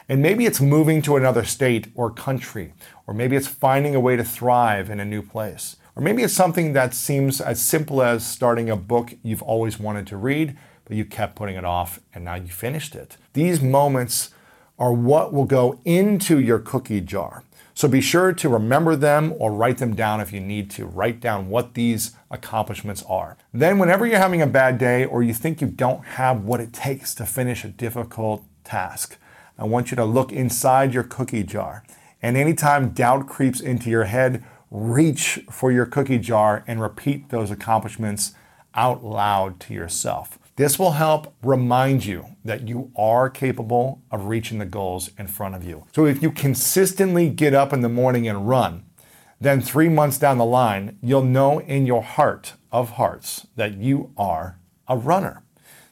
And 0.10 0.22
maybe 0.22 0.46
it's 0.46 0.62
moving 0.62 1.02
to 1.04 1.16
another 1.16 1.44
state 1.44 1.88
or 1.96 2.12
country, 2.12 2.74
or 3.08 3.14
maybe 3.14 3.36
it's 3.36 3.48
finding 3.48 3.96
a 3.96 4.00
way 4.00 4.16
to 4.16 4.24
thrive 4.24 4.90
in 4.90 5.00
a 5.00 5.06
new 5.06 5.22
place. 5.22 5.78
Or 5.96 6.02
maybe 6.02 6.24
it's 6.24 6.34
something 6.34 6.74
that 6.74 6.94
seems 6.94 7.40
as 7.40 7.62
simple 7.62 8.02
as 8.02 8.26
starting 8.26 8.70
a 8.70 8.76
book 8.76 9.14
you've 9.22 9.44
always 9.44 9.80
wanted 9.80 10.08
to 10.08 10.18
read, 10.18 10.58
but 10.86 10.98
you 10.98 11.06
kept 11.06 11.36
putting 11.36 11.56
it 11.56 11.66
off 11.66 12.00
and 12.14 12.26
now 12.26 12.36
you 12.36 12.48
finished 12.48 12.96
it. 12.96 13.18
These 13.34 13.62
moments 13.62 14.32
are 14.80 14.92
what 14.92 15.34
will 15.34 15.46
go 15.46 15.80
into 15.86 16.40
your 16.40 16.60
cookie 16.60 17.02
jar. 17.02 17.44
So 17.76 17.88
be 17.88 18.02
sure 18.02 18.34
to 18.34 18.50
remember 18.50 18.96
them 18.96 19.34
or 19.40 19.52
write 19.52 19.80
them 19.80 19.96
down 19.96 20.22
if 20.22 20.32
you 20.32 20.40
need 20.40 20.70
to. 20.72 20.86
Write 20.86 21.20
down 21.20 21.50
what 21.50 21.74
these 21.74 22.16
accomplishments 22.30 23.04
are. 23.10 23.38
Then, 23.52 23.80
whenever 23.80 24.06
you're 24.06 24.20
having 24.20 24.42
a 24.42 24.48
bad 24.48 24.78
day 24.78 25.06
or 25.06 25.24
you 25.24 25.34
think 25.34 25.60
you 25.60 25.68
don't 25.68 26.06
have 26.06 26.44
what 26.44 26.60
it 26.60 26.72
takes 26.72 27.16
to 27.16 27.26
finish 27.26 27.64
a 27.64 27.70
difficult 27.70 28.46
task, 28.64 29.18
I 29.58 29.66
want 29.66 29.92
you 29.92 29.96
to 29.96 30.06
look 30.06 30.32
inside 30.32 30.94
your 30.94 31.04
cookie 31.04 31.44
jar. 31.44 31.84
And 32.22 32.38
anytime 32.38 32.90
doubt 32.90 33.28
creeps 33.28 33.60
into 33.60 33.90
your 33.90 34.06
head, 34.06 34.44
reach 34.72 35.40
for 35.50 35.72
your 35.72 35.86
cookie 35.86 36.20
jar 36.20 36.64
and 36.68 36.82
repeat 36.82 37.30
those 37.30 37.52
accomplishments 37.52 38.34
out 38.76 39.04
loud 39.04 39.60
to 39.62 39.74
yourself. 39.74 40.40
This 40.56 40.78
will 40.78 40.92
help 40.92 41.34
remind 41.42 42.06
you 42.06 42.28
that 42.46 42.68
you 42.68 42.92
are 42.96 43.28
capable 43.28 44.04
of 44.12 44.26
reaching 44.26 44.60
the 44.60 44.66
goals 44.66 45.10
in 45.18 45.26
front 45.26 45.56
of 45.56 45.64
you. 45.64 45.86
So 45.96 46.06
if 46.06 46.22
you 46.22 46.30
consistently 46.30 47.30
get 47.30 47.56
up 47.56 47.74
in 47.74 47.82
the 47.82 47.90
morning 47.90 48.28
and 48.28 48.48
run, 48.48 48.86
then 49.42 49.62
three 49.62 49.90
months 49.90 50.20
down 50.20 50.38
the 50.38 50.46
line, 50.46 51.00
you'll 51.02 51.24
know 51.24 51.60
in 51.60 51.88
your 51.88 52.04
heart 52.04 52.54
of 52.72 52.92
hearts 52.92 53.48
that 53.56 53.78
you 53.78 54.12
are 54.16 54.60
a 54.88 54.96
runner. 54.96 55.42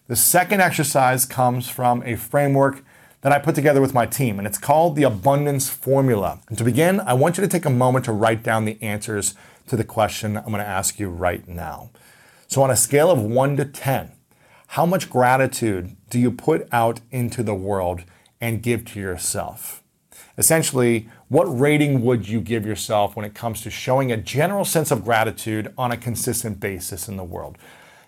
The 0.07 0.15
second 0.15 0.61
exercise 0.61 1.25
comes 1.25 1.67
from 1.67 2.03
a 2.03 2.15
framework 2.15 2.83
that 3.21 3.31
I 3.31 3.39
put 3.39 3.55
together 3.55 3.81
with 3.81 3.93
my 3.95 4.05
team, 4.05 4.37
and 4.37 4.47
it's 4.47 4.57
called 4.57 4.95
the 4.95 5.03
Abundance 5.03 5.69
Formula. 5.69 6.39
And 6.49 6.57
to 6.59 6.63
begin, 6.63 6.99
I 6.99 7.13
want 7.13 7.37
you 7.37 7.41
to 7.41 7.47
take 7.47 7.65
a 7.65 7.69
moment 7.71 8.05
to 8.05 8.11
write 8.11 8.43
down 8.43 8.65
the 8.65 8.81
answers 8.81 9.33
to 9.67 9.75
the 9.75 9.83
question 9.83 10.37
I'm 10.37 10.45
going 10.45 10.57
to 10.57 10.67
ask 10.67 10.99
you 10.99 11.09
right 11.09 11.47
now. 11.47 11.89
So, 12.47 12.61
on 12.61 12.69
a 12.69 12.75
scale 12.75 13.09
of 13.09 13.21
1 13.21 13.57
to 13.57 13.65
10, 13.65 14.11
how 14.75 14.85
much 14.85 15.09
gratitude 15.09 15.97
do 16.09 16.17
you 16.17 16.31
put 16.31 16.65
out 16.71 17.01
into 17.11 17.43
the 17.43 17.53
world 17.53 18.05
and 18.39 18.63
give 18.63 18.85
to 18.85 19.01
yourself? 19.01 19.83
Essentially, 20.37 21.09
what 21.27 21.43
rating 21.43 22.05
would 22.05 22.29
you 22.29 22.39
give 22.39 22.65
yourself 22.65 23.13
when 23.13 23.25
it 23.25 23.33
comes 23.33 23.59
to 23.59 23.69
showing 23.69 24.13
a 24.13 24.17
general 24.17 24.63
sense 24.63 24.89
of 24.89 25.03
gratitude 25.03 25.73
on 25.77 25.91
a 25.91 25.97
consistent 25.97 26.61
basis 26.61 27.09
in 27.09 27.17
the 27.17 27.23
world? 27.25 27.57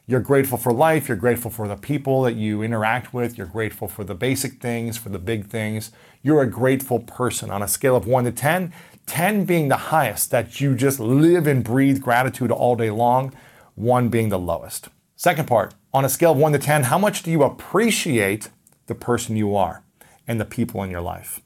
You're 0.08 0.22
grateful 0.22 0.58
for 0.58 0.72
life, 0.72 1.10
you're 1.10 1.18
grateful 1.18 1.52
for 1.52 1.68
the 1.68 1.76
people 1.76 2.22
that 2.22 2.38
you 2.38 2.62
interact 2.62 3.14
with, 3.14 3.38
you're 3.38 3.46
grateful 3.46 3.90
for 3.90 4.06
the 4.06 4.16
basic 4.16 4.62
things, 4.62 4.98
for 4.98 5.10
the 5.10 5.20
big 5.20 5.48
things. 5.48 5.92
You're 6.22 6.44
a 6.44 6.50
grateful 6.50 7.00
person 7.00 7.52
on 7.52 7.62
a 7.62 7.68
scale 7.68 7.98
of 7.98 8.08
1 8.08 8.24
to 8.24 8.32
10, 8.32 8.72
10 9.06 9.44
being 9.44 9.68
the 9.68 9.76
highest, 9.76 10.32
that 10.32 10.62
you 10.62 10.76
just 10.76 11.02
live 11.02 11.46
and 11.46 11.62
breathe 11.62 12.02
gratitude 12.02 12.52
all 12.52 12.78
day 12.78 12.90
long, 12.90 13.34
1 13.76 14.08
being 14.08 14.30
the 14.30 14.40
lowest. 14.40 14.88
Second 15.18 15.46
part, 15.46 15.74
on 15.94 16.04
a 16.04 16.10
scale 16.10 16.32
of 16.32 16.38
1 16.38 16.54
to 16.54 16.60
10, 16.60 16.84
how 16.84 16.98
much 16.98 17.22
do 17.24 17.30
you 17.30 17.44
appreciate 17.44 18.50
the 18.88 18.96
person 18.96 19.36
you 19.36 19.56
are 19.56 19.84
and 20.28 20.40
the 20.40 20.46
people 20.46 20.82
in 20.84 20.90
your 20.90 21.02
life? 21.02 21.42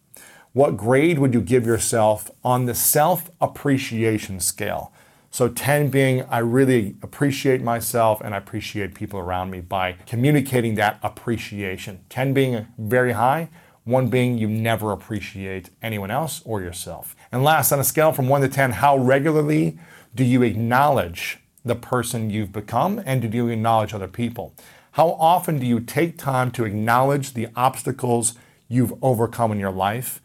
What 0.54 0.78
grade 0.78 1.20
would 1.20 1.34
you 1.34 1.42
give 1.42 1.66
yourself 1.66 2.32
on 2.44 2.66
the 2.66 2.74
self 2.74 3.30
appreciation 3.42 4.40
scale? 4.40 4.94
So 5.30 5.50
10 5.50 5.90
being 5.90 6.24
I 6.24 6.40
really 6.40 6.96
appreciate 7.04 7.62
myself 7.62 8.22
and 8.22 8.34
I 8.34 8.38
appreciate 8.38 8.96
people 8.96 9.20
around 9.20 9.52
me 9.52 9.60
by 9.60 9.98
communicating 10.06 10.76
that 10.76 10.98
appreciation. 11.04 12.00
10 12.10 12.34
being 12.34 12.68
very 12.78 13.12
high, 13.12 13.50
1 13.84 14.08
being 14.08 14.38
you 14.38 14.48
never 14.48 14.94
appreciate 14.94 15.70
anyone 15.82 16.10
else 16.10 16.42
or 16.46 16.62
yourself. 16.62 17.16
And 17.32 17.44
last, 17.44 17.72
on 17.72 17.80
a 17.80 17.84
scale 17.84 18.14
from 18.14 18.30
1 18.30 18.42
to 18.42 18.48
10, 18.48 18.72
how 18.72 18.98
regularly 18.98 19.78
do 20.16 20.24
you 20.24 20.42
acknowledge 20.42 21.40
the 21.68 21.76
person 21.76 22.30
you've 22.30 22.52
become 22.52 23.02
and 23.06 23.22
do 23.22 23.38
you 23.38 23.48
acknowledge 23.50 23.94
other 23.94 24.08
people? 24.08 24.54
How 24.92 25.12
often 25.12 25.60
do 25.60 25.66
you 25.66 25.80
take 25.80 26.18
time 26.18 26.50
to 26.52 26.66
acknowledge 26.66 27.34
the 27.34 27.50
obstacles 27.56 28.34
you've 28.68 28.94
overcome 29.04 29.52
in 29.52 29.60
your 29.60 29.72
life, 29.72 30.22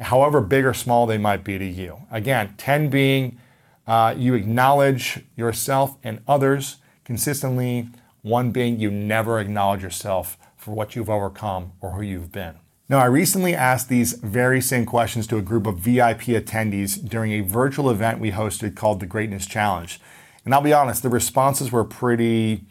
however 0.00 0.40
big 0.40 0.64
or 0.64 0.72
small 0.72 1.06
they 1.06 1.18
might 1.18 1.44
be 1.44 1.58
to 1.58 1.64
you? 1.64 1.98
Again, 2.10 2.54
10 2.56 2.88
being 2.88 3.38
uh, 3.86 4.14
you 4.16 4.34
acknowledge 4.34 5.20
yourself 5.36 5.96
and 6.02 6.20
others 6.26 6.76
consistently. 7.04 7.88
One 8.22 8.50
being 8.50 8.80
you 8.80 8.90
never 8.90 9.38
acknowledge 9.38 9.82
yourself 9.82 10.38
for 10.56 10.74
what 10.74 10.96
you've 10.96 11.10
overcome 11.10 11.72
or 11.80 11.90
who 11.90 12.02
you've 12.02 12.32
been. 12.32 12.54
Now, 12.88 12.98
I 12.98 13.06
recently 13.06 13.54
asked 13.54 13.88
these 13.88 14.12
very 14.14 14.60
same 14.60 14.84
questions 14.84 15.26
to 15.28 15.38
a 15.38 15.42
group 15.42 15.66
of 15.66 15.78
VIP 15.78 16.20
attendees 16.32 16.96
during 17.06 17.32
a 17.32 17.40
virtual 17.40 17.90
event 17.90 18.20
we 18.20 18.30
hosted 18.30 18.74
called 18.74 19.00
the 19.00 19.06
Greatness 19.06 19.46
Challenge. 19.46 20.00
And 20.44 20.54
I'll 20.54 20.60
be 20.60 20.72
honest, 20.72 21.02
the 21.02 21.08
responses 21.08 21.72
were 21.72 21.84
pretty 21.84 22.64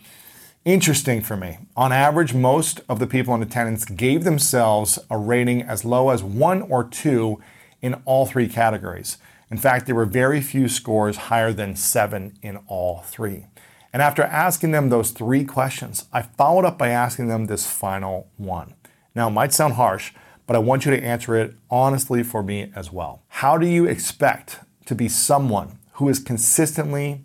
interesting 0.66 1.22
for 1.22 1.36
me. 1.36 1.58
On 1.76 1.92
average, 1.92 2.34
most 2.34 2.82
of 2.88 3.00
the 3.00 3.08
people 3.08 3.34
in 3.36 3.42
attendance 3.42 3.86
gave 3.86 4.24
themselves 4.24 5.00
a 5.10 5.18
rating 5.18 5.62
as 5.62 5.84
low 5.84 6.10
as 6.10 6.24
one 6.24 6.62
or 6.62 6.84
two 6.84 7.42
in 7.82 8.02
all 8.06 8.26
three 8.26 8.48
categories. 8.48 9.18
In 9.52 9.58
fact, 9.58 9.86
there 9.86 9.96
were 9.96 10.06
very 10.06 10.42
few 10.42 10.68
scores 10.68 11.18
higher 11.18 11.52
than 11.52 11.76
seven 11.76 12.38
in 12.42 12.58
all 12.68 13.02
three. 13.02 13.48
And 13.92 14.02
after 14.02 14.24
asking 14.24 14.72
them 14.72 14.90
those 14.90 15.12
three 15.12 15.44
questions, 15.44 16.06
I 16.12 16.24
followed 16.24 16.66
up 16.66 16.78
by 16.78 16.90
asking 16.90 17.28
them 17.28 17.46
this 17.46 17.68
final 17.68 18.30
one. 18.38 18.74
Now, 19.14 19.28
it 19.28 19.32
might 19.32 19.54
sound 19.54 19.74
harsh, 19.74 20.14
but 20.48 20.56
I 20.56 20.60
want 20.60 20.86
you 20.86 20.92
to 20.92 21.04
answer 21.04 21.36
it 21.36 21.56
honestly 21.70 22.24
for 22.24 22.42
me 22.42 22.72
as 22.76 22.92
well. 22.92 23.22
How 23.28 23.58
do 23.58 23.68
you 23.68 23.86
expect 23.86 24.60
to 24.86 24.96
be 24.96 25.08
someone 25.08 25.78
who 25.94 26.10
is 26.10 26.20
consistently 26.20 27.24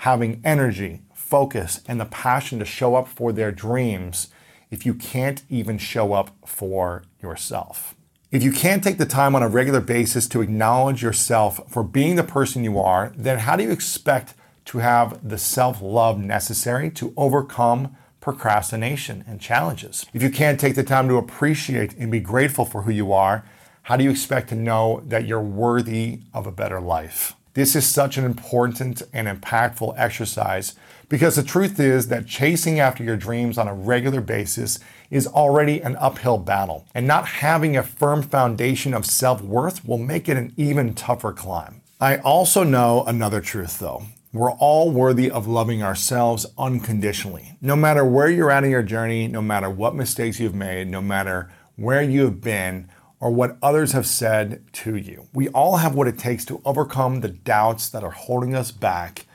having 0.00 0.40
energy, 0.44 1.02
focus, 1.12 1.82
and 1.86 2.00
the 2.00 2.06
passion 2.06 2.58
to 2.58 2.64
show 2.64 2.94
up 2.94 3.06
for 3.06 3.32
their 3.32 3.52
dreams 3.52 4.28
if 4.70 4.86
you 4.86 4.94
can't 4.94 5.42
even 5.50 5.76
show 5.76 6.14
up 6.14 6.34
for 6.46 7.02
yourself? 7.22 7.94
If 8.30 8.42
you 8.42 8.50
can't 8.50 8.82
take 8.82 8.96
the 8.96 9.04
time 9.04 9.34
on 9.34 9.42
a 9.42 9.48
regular 9.48 9.80
basis 9.80 10.26
to 10.28 10.40
acknowledge 10.40 11.02
yourself 11.02 11.60
for 11.68 11.82
being 11.82 12.16
the 12.16 12.22
person 12.22 12.64
you 12.64 12.78
are, 12.78 13.12
then 13.14 13.40
how 13.40 13.56
do 13.56 13.62
you 13.62 13.70
expect 13.70 14.32
to 14.66 14.78
have 14.78 15.28
the 15.28 15.36
self 15.36 15.82
love 15.82 16.18
necessary 16.18 16.90
to 16.92 17.12
overcome 17.16 17.94
procrastination 18.20 19.22
and 19.26 19.38
challenges? 19.38 20.06
If 20.14 20.22
you 20.22 20.30
can't 20.30 20.58
take 20.58 20.76
the 20.76 20.82
time 20.82 21.08
to 21.08 21.16
appreciate 21.16 21.94
and 21.98 22.10
be 22.10 22.20
grateful 22.20 22.64
for 22.64 22.82
who 22.82 22.90
you 22.90 23.12
are, 23.12 23.44
how 23.82 23.96
do 23.96 24.04
you 24.04 24.10
expect 24.10 24.48
to 24.48 24.54
know 24.54 25.02
that 25.06 25.26
you're 25.26 25.42
worthy 25.42 26.20
of 26.32 26.46
a 26.46 26.52
better 26.52 26.80
life? 26.80 27.34
This 27.54 27.74
is 27.74 27.84
such 27.84 28.16
an 28.16 28.24
important 28.24 29.02
and 29.12 29.26
impactful 29.26 29.94
exercise 29.96 30.76
because 31.08 31.34
the 31.34 31.42
truth 31.42 31.80
is 31.80 32.06
that 32.06 32.26
chasing 32.26 32.78
after 32.78 33.02
your 33.02 33.16
dreams 33.16 33.58
on 33.58 33.66
a 33.66 33.74
regular 33.74 34.20
basis 34.20 34.78
is 35.10 35.26
already 35.26 35.80
an 35.80 35.96
uphill 35.96 36.38
battle, 36.38 36.86
and 36.94 37.06
not 37.08 37.26
having 37.26 37.76
a 37.76 37.82
firm 37.82 38.22
foundation 38.22 38.94
of 38.94 39.04
self 39.04 39.42
worth 39.42 39.84
will 39.84 39.98
make 39.98 40.28
it 40.28 40.36
an 40.36 40.54
even 40.56 40.94
tougher 40.94 41.32
climb. 41.32 41.82
I 42.00 42.18
also 42.18 42.62
know 42.62 43.02
another 43.04 43.40
truth 43.40 43.80
though. 43.80 44.04
We're 44.32 44.52
all 44.52 44.92
worthy 44.92 45.28
of 45.28 45.48
loving 45.48 45.82
ourselves 45.82 46.46
unconditionally. 46.56 47.56
No 47.60 47.74
matter 47.74 48.04
where 48.04 48.30
you're 48.30 48.52
at 48.52 48.62
in 48.62 48.70
your 48.70 48.84
journey, 48.84 49.26
no 49.26 49.42
matter 49.42 49.68
what 49.68 49.96
mistakes 49.96 50.38
you've 50.38 50.54
made, 50.54 50.86
no 50.86 51.00
matter 51.00 51.50
where 51.74 52.02
you 52.02 52.26
have 52.26 52.40
been, 52.40 52.88
or 53.20 53.30
what 53.30 53.58
others 53.62 53.92
have 53.92 54.06
said 54.06 54.64
to 54.72 54.96
you. 54.96 55.28
We 55.32 55.48
all 55.48 55.76
have 55.76 55.94
what 55.94 56.08
it 56.08 56.18
takes 56.18 56.44
to 56.46 56.62
overcome 56.64 57.20
the 57.20 57.28
doubts 57.28 57.88
that 57.90 58.02
are 58.02 58.10
holding 58.10 58.54
us 58.54 58.70
back 58.70 59.26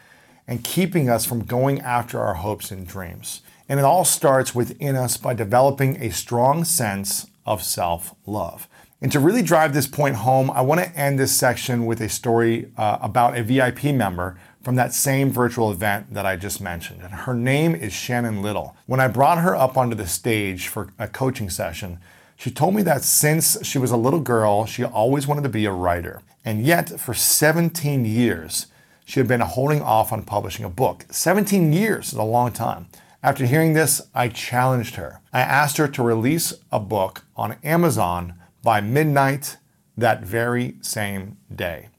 and 0.48 0.63
keeping 0.63 1.10
us 1.10 1.25
from 1.25 1.46
going 1.46 1.80
after 1.82 2.20
our 2.20 2.36
hopes 2.36 2.72
and 2.72 2.88
dreams. 2.88 3.42
And 3.70 3.80
it 3.80 3.86
all 3.86 4.06
starts 4.06 4.54
within 4.54 4.96
us 4.96 5.18
by 5.18 5.34
developing 5.34 6.01
a 6.01 6.12
strong 6.12 6.63
sense 6.63 7.27
of 7.46 7.63
self 7.63 8.15
love. 8.25 8.68
And 9.01 9.12
to 9.12 9.20
really 9.20 9.42
drive 9.42 9.74
this 9.74 9.88
point 9.88 10.15
home, 10.15 10.50
I 10.50 10.62
want 10.62 10.82
to 10.82 10.98
end 10.98 11.20
this 11.20 11.36
section 11.36 11.86
with 11.86 12.01
a 12.01 12.10
story 12.10 12.72
uh, 12.77 12.98
about 13.01 13.38
a 13.38 13.44
VIP 13.44 13.86
member 13.86 14.39
from 14.63 14.75
that 14.75 14.94
same 14.94 15.30
virtual 15.30 15.72
event 15.72 16.13
that 16.13 16.25
I 16.25 16.38
just 16.38 16.60
mentioned. 16.60 17.01
And 17.04 17.13
her 17.13 17.36
name 17.36 17.75
is 17.75 17.94
Shannon 17.94 18.42
Little. 18.42 18.75
When 18.88 19.00
I 19.00 19.08
brought 19.08 19.39
her 19.39 19.56
up 19.56 19.77
onto 19.77 19.96
the 19.96 20.08
stage 20.08 20.70
for 20.70 20.89
a 20.98 21.08
coaching 21.08 21.51
session, 21.51 22.00
she 22.36 22.51
told 22.51 22.75
me 22.75 22.82
that 22.84 23.04
since 23.04 23.65
she 23.65 23.77
was 23.77 23.92
a 23.92 23.98
little 23.98 24.20
girl, 24.20 24.65
she 24.65 24.84
always 24.84 25.27
wanted 25.27 25.44
to 25.44 25.50
be 25.50 25.65
a 25.65 25.72
writer. 25.72 26.22
And 26.44 26.65
yet, 26.65 27.00
for 27.00 27.13
17 27.13 28.06
years, 28.06 28.68
she 29.06 29.20
had 29.20 29.27
been 29.27 29.42
holding 29.42 29.82
off 29.82 30.12
on 30.12 30.24
publishing 30.24 30.65
a 30.65 30.70
book. 30.70 31.06
17 31.10 31.72
years 31.72 32.08
is 32.08 32.20
a 32.20 32.24
long 32.24 32.51
time. 32.51 32.88
After 33.24 33.46
hearing 33.46 33.74
this, 33.74 34.01
I 34.13 34.27
challenged 34.30 34.96
her. 34.96 35.22
I 35.34 35.42
asked 35.42 35.77
her 35.77 35.88
to 35.88 36.04
release 36.04 36.54
a 36.72 36.80
book 36.80 37.24
on 37.36 37.58
Amazon 37.63 38.36
by 38.62 38.82
midnight 38.82 39.58
that 39.98 40.24
very 40.24 40.75
same 40.82 41.38
day. 41.54 41.89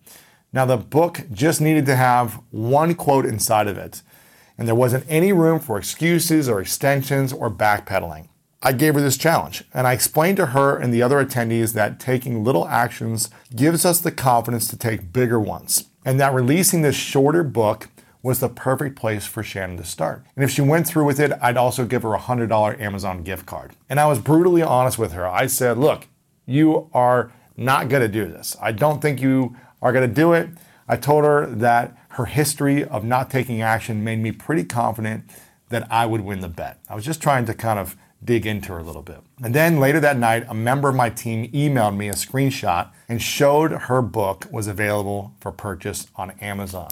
Now, 0.52 0.64
the 0.64 0.76
book 0.76 1.22
just 1.32 1.60
needed 1.60 1.86
to 1.86 1.96
have 1.96 2.40
one 2.50 2.94
quote 2.94 3.26
inside 3.26 3.66
of 3.66 3.76
it, 3.76 4.02
and 4.56 4.68
there 4.68 4.74
wasn't 4.74 5.04
any 5.08 5.32
room 5.32 5.58
for 5.58 5.78
excuses 5.78 6.48
or 6.48 6.60
extensions 6.60 7.32
or 7.32 7.50
backpedaling. 7.50 8.28
I 8.66 8.72
gave 8.72 8.94
her 8.94 9.00
this 9.00 9.16
challenge, 9.16 9.62
and 9.72 9.86
I 9.86 9.92
explained 9.92 10.38
to 10.38 10.46
her 10.46 10.76
and 10.76 10.92
the 10.92 11.00
other 11.00 11.24
attendees 11.24 11.72
that 11.74 12.00
taking 12.00 12.42
little 12.42 12.66
actions 12.66 13.30
gives 13.54 13.84
us 13.84 14.00
the 14.00 14.10
confidence 14.10 14.66
to 14.66 14.76
take 14.76 15.12
bigger 15.12 15.38
ones 15.38 15.84
and 16.04 16.18
that 16.18 16.34
releasing 16.34 16.82
this 16.82 16.96
shorter 16.96 17.44
book 17.44 17.88
was 18.24 18.40
the 18.40 18.48
perfect 18.48 18.96
place 18.96 19.24
for 19.24 19.44
Shannon 19.44 19.76
to 19.76 19.84
start. 19.84 20.24
And 20.34 20.44
if 20.44 20.50
she 20.50 20.62
went 20.62 20.88
through 20.88 21.04
with 21.04 21.20
it, 21.20 21.30
I'd 21.40 21.56
also 21.56 21.84
give 21.84 22.02
her 22.02 22.14
a 22.14 22.18
$100 22.18 22.80
Amazon 22.80 23.22
gift 23.22 23.46
card. 23.46 23.74
And 23.88 24.00
I 24.00 24.08
was 24.08 24.18
brutally 24.18 24.62
honest 24.62 24.98
with 24.98 25.12
her. 25.12 25.28
I 25.28 25.46
said, 25.46 25.78
Look, 25.78 26.08
you 26.44 26.90
are 26.92 27.30
not 27.56 27.88
gonna 27.88 28.08
do 28.08 28.26
this. 28.26 28.56
I 28.60 28.72
don't 28.72 29.00
think 29.00 29.20
you 29.20 29.54
are 29.80 29.92
gonna 29.92 30.08
do 30.08 30.32
it. 30.32 30.48
I 30.88 30.96
told 30.96 31.22
her 31.22 31.46
that 31.46 31.96
her 32.08 32.24
history 32.24 32.82
of 32.82 33.04
not 33.04 33.30
taking 33.30 33.62
action 33.62 34.02
made 34.02 34.18
me 34.18 34.32
pretty 34.32 34.64
confident 34.64 35.22
that 35.68 35.86
I 35.88 36.06
would 36.06 36.22
win 36.22 36.40
the 36.40 36.48
bet. 36.48 36.80
I 36.88 36.96
was 36.96 37.04
just 37.04 37.22
trying 37.22 37.44
to 37.46 37.54
kind 37.54 37.78
of 37.78 37.96
dig 38.26 38.44
into 38.44 38.72
her 38.72 38.78
a 38.78 38.82
little 38.82 39.02
bit. 39.02 39.20
And 39.42 39.54
then 39.54 39.80
later 39.80 40.00
that 40.00 40.18
night, 40.18 40.44
a 40.48 40.54
member 40.54 40.88
of 40.88 40.94
my 40.94 41.08
team 41.08 41.50
emailed 41.52 41.96
me 41.96 42.08
a 42.08 42.14
screenshot 42.14 42.90
and 43.08 43.22
showed 43.22 43.72
her 43.72 44.02
book 44.02 44.46
was 44.50 44.66
available 44.66 45.32
for 45.40 45.52
purchase 45.52 46.08
on 46.16 46.32
Amazon. 46.40 46.90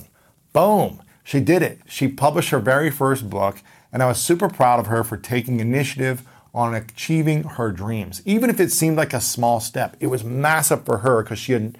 Boom! 0.52 1.02
She 1.24 1.40
did 1.40 1.62
it. 1.62 1.80
She 1.86 2.08
published 2.08 2.50
her 2.50 2.58
very 2.58 2.90
first 2.90 3.28
book, 3.28 3.60
and 3.92 4.02
I 4.02 4.06
was 4.06 4.20
super 4.20 4.48
proud 4.48 4.78
of 4.78 4.86
her 4.86 5.02
for 5.02 5.16
taking 5.16 5.58
initiative 5.58 6.22
on 6.54 6.74
achieving 6.74 7.42
her 7.42 7.72
dreams. 7.72 8.22
Even 8.24 8.48
if 8.48 8.60
it 8.60 8.70
seemed 8.70 8.96
like 8.96 9.12
a 9.12 9.20
small 9.20 9.58
step, 9.58 9.96
it 10.00 10.06
was 10.06 10.22
massive 10.22 10.84
for 10.84 10.98
her 10.98 11.22
because 11.22 11.38
she 11.38 11.52
had 11.52 11.76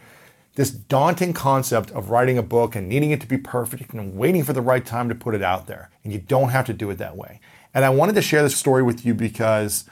this 0.56 0.70
daunting 0.70 1.32
concept 1.32 1.90
of 1.92 2.10
writing 2.10 2.38
a 2.38 2.42
book 2.42 2.74
and 2.74 2.88
needing 2.88 3.10
it 3.10 3.20
to 3.20 3.26
be 3.26 3.38
perfect 3.38 3.92
and 3.92 4.16
waiting 4.16 4.42
for 4.42 4.52
the 4.52 4.60
right 4.60 4.84
time 4.84 5.08
to 5.08 5.14
put 5.14 5.34
it 5.34 5.42
out 5.42 5.66
there. 5.66 5.90
And 6.02 6.12
you 6.12 6.18
don't 6.18 6.50
have 6.50 6.66
to 6.66 6.72
do 6.72 6.90
it 6.90 6.98
that 6.98 7.16
way. 7.16 7.40
And 7.74 7.84
I 7.84 7.90
wanted 7.90 8.14
to 8.14 8.22
share 8.22 8.42
this 8.42 8.56
story 8.56 8.82
with 8.82 9.04
you 9.04 9.14
because 9.14 9.84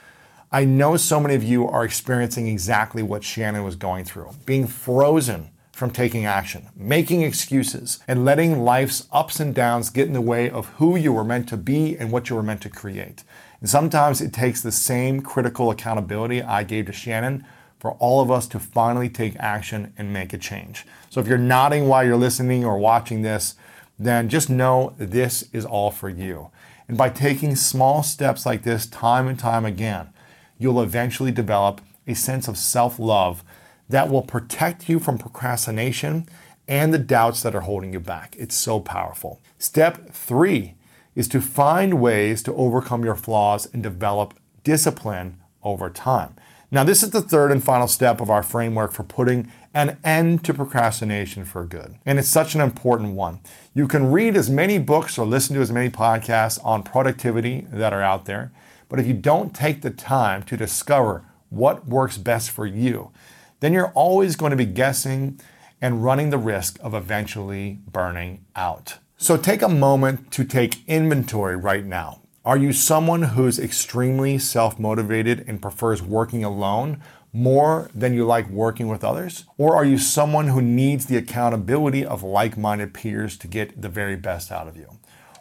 I 0.51 0.63
know 0.63 0.95
so 0.95 1.19
many 1.19 1.35
of 1.35 1.43
you 1.43 1.67
are 1.67 1.83
experiencing 1.83 2.47
exactly 2.47 3.03
what 3.03 3.23
Shannon 3.23 3.63
was 3.63 3.75
going 3.75 4.05
through 4.05 4.29
being 4.45 4.67
frozen 4.67 5.49
from 5.73 5.89
taking 5.89 6.23
action, 6.23 6.69
making 6.75 7.23
excuses, 7.23 7.99
and 8.07 8.23
letting 8.23 8.63
life's 8.63 9.07
ups 9.11 9.39
and 9.39 9.53
downs 9.55 9.89
get 9.89 10.07
in 10.07 10.13
the 10.13 10.21
way 10.21 10.49
of 10.49 10.67
who 10.75 10.95
you 10.95 11.11
were 11.11 11.23
meant 11.23 11.49
to 11.49 11.57
be 11.57 11.97
and 11.97 12.11
what 12.11 12.29
you 12.29 12.35
were 12.35 12.43
meant 12.43 12.61
to 12.61 12.69
create. 12.69 13.23
And 13.59 13.67
sometimes 13.69 14.21
it 14.21 14.31
takes 14.31 14.61
the 14.61 14.71
same 14.71 15.21
critical 15.21 15.71
accountability 15.71 16.41
I 16.41 16.63
gave 16.63 16.85
to 16.85 16.93
Shannon 16.93 17.43
for 17.79 17.93
all 17.93 18.21
of 18.21 18.29
us 18.29 18.47
to 18.49 18.59
finally 18.59 19.09
take 19.09 19.35
action 19.37 19.91
and 19.97 20.13
make 20.13 20.31
a 20.31 20.37
change. 20.37 20.85
So 21.09 21.19
if 21.19 21.27
you're 21.27 21.37
nodding 21.37 21.87
while 21.87 22.05
you're 22.05 22.15
listening 22.15 22.63
or 22.63 22.77
watching 22.77 23.23
this, 23.23 23.55
then 23.97 24.29
just 24.29 24.49
know 24.49 24.93
this 24.97 25.49
is 25.51 25.65
all 25.65 25.91
for 25.91 26.09
you. 26.09 26.51
And 26.87 26.97
by 26.97 27.09
taking 27.09 27.55
small 27.55 28.03
steps 28.03 28.45
like 28.45 28.63
this 28.63 28.85
time 28.85 29.27
and 29.27 29.39
time 29.39 29.65
again, 29.65 30.09
you'll 30.57 30.81
eventually 30.81 31.31
develop 31.31 31.81
a 32.07 32.13
sense 32.13 32.47
of 32.47 32.57
self 32.57 32.99
love 32.99 33.43
that 33.89 34.09
will 34.09 34.21
protect 34.21 34.89
you 34.89 34.99
from 34.99 35.17
procrastination 35.17 36.27
and 36.67 36.93
the 36.93 36.99
doubts 36.99 37.43
that 37.43 37.55
are 37.55 37.61
holding 37.61 37.93
you 37.93 37.99
back. 37.99 38.35
It's 38.39 38.55
so 38.55 38.79
powerful. 38.79 39.41
Step 39.57 40.11
three 40.11 40.75
is 41.15 41.27
to 41.29 41.41
find 41.41 42.01
ways 42.01 42.41
to 42.43 42.53
overcome 42.55 43.03
your 43.03 43.15
flaws 43.15 43.67
and 43.71 43.83
develop 43.83 44.33
discipline 44.63 45.37
over 45.63 45.89
time. 45.89 46.35
Now, 46.73 46.83
this 46.83 47.03
is 47.03 47.11
the 47.11 47.21
third 47.21 47.51
and 47.51 47.63
final 47.63 47.87
step 47.87 48.19
of 48.19 48.31
our 48.31 48.41
framework 48.41 48.93
for 48.93 49.03
putting 49.03 49.51
an 49.75 49.99
end 50.03 50.43
to 50.45 50.55
procrastination 50.55 51.45
for 51.45 51.65
good. 51.65 51.97
And 52.03 52.17
it's 52.17 52.27
such 52.27 52.55
an 52.55 52.61
important 52.61 53.13
one. 53.13 53.41
You 53.75 53.87
can 53.87 54.11
read 54.11 54.35
as 54.35 54.49
many 54.49 54.79
books 54.79 55.19
or 55.19 55.27
listen 55.27 55.55
to 55.55 55.61
as 55.61 55.71
many 55.71 55.91
podcasts 55.91 56.59
on 56.65 56.81
productivity 56.81 57.67
that 57.71 57.93
are 57.93 58.01
out 58.01 58.25
there, 58.25 58.51
but 58.89 58.99
if 58.99 59.05
you 59.05 59.13
don't 59.13 59.53
take 59.53 59.83
the 59.83 59.91
time 59.91 60.41
to 60.43 60.57
discover 60.57 61.23
what 61.51 61.85
works 61.85 62.17
best 62.17 62.49
for 62.49 62.65
you, 62.65 63.11
then 63.59 63.71
you're 63.71 63.91
always 63.91 64.35
going 64.35 64.49
to 64.49 64.55
be 64.55 64.65
guessing 64.65 65.39
and 65.79 66.03
running 66.03 66.31
the 66.31 66.39
risk 66.39 66.79
of 66.81 66.95
eventually 66.95 67.81
burning 67.85 68.45
out. 68.55 68.97
So 69.17 69.37
take 69.37 69.61
a 69.61 69.69
moment 69.69 70.31
to 70.31 70.43
take 70.43 70.83
inventory 70.87 71.55
right 71.55 71.85
now. 71.85 72.22
Are 72.45 72.57
you 72.57 72.73
someone 72.73 73.21
who's 73.21 73.57
extremely 73.57 74.37
self 74.37 74.77
motivated 74.77 75.45
and 75.47 75.61
prefers 75.61 76.01
working 76.01 76.43
alone 76.43 77.01
more 77.31 77.89
than 77.95 78.13
you 78.13 78.25
like 78.25 78.49
working 78.49 78.89
with 78.89 79.01
others? 79.01 79.45
Or 79.57 79.77
are 79.77 79.85
you 79.85 79.97
someone 79.97 80.49
who 80.49 80.61
needs 80.61 81.05
the 81.05 81.15
accountability 81.15 82.05
of 82.05 82.21
like 82.21 82.57
minded 82.57 82.93
peers 82.93 83.37
to 83.37 83.47
get 83.47 83.81
the 83.81 83.87
very 83.87 84.17
best 84.17 84.51
out 84.51 84.67
of 84.67 84.75
you? 84.75 84.89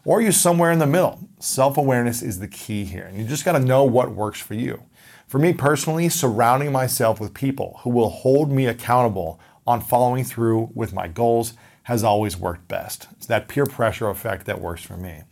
Or 0.04 0.18
are 0.18 0.22
you 0.22 0.30
somewhere 0.30 0.70
in 0.70 0.78
the 0.78 0.86
middle? 0.86 1.28
Self 1.40 1.76
awareness 1.76 2.22
is 2.22 2.38
the 2.38 2.46
key 2.46 2.84
here, 2.84 3.06
and 3.06 3.18
you 3.18 3.24
just 3.24 3.44
got 3.44 3.58
to 3.58 3.58
know 3.58 3.82
what 3.82 4.12
works 4.12 4.40
for 4.40 4.54
you. 4.54 4.84
For 5.26 5.40
me 5.40 5.52
personally, 5.52 6.08
surrounding 6.08 6.70
myself 6.70 7.18
with 7.18 7.34
people 7.34 7.80
who 7.82 7.90
will 7.90 8.10
hold 8.10 8.52
me 8.52 8.66
accountable 8.66 9.40
on 9.66 9.80
following 9.80 10.22
through 10.22 10.70
with 10.72 10.92
my 10.92 11.08
goals 11.08 11.54
has 11.84 12.04
always 12.04 12.36
worked 12.36 12.68
best. 12.68 13.08
It's 13.16 13.26
that 13.26 13.48
peer 13.48 13.66
pressure 13.66 14.08
effect 14.08 14.46
that 14.46 14.60
works 14.60 14.82
for 14.82 14.96
me. 14.96 15.22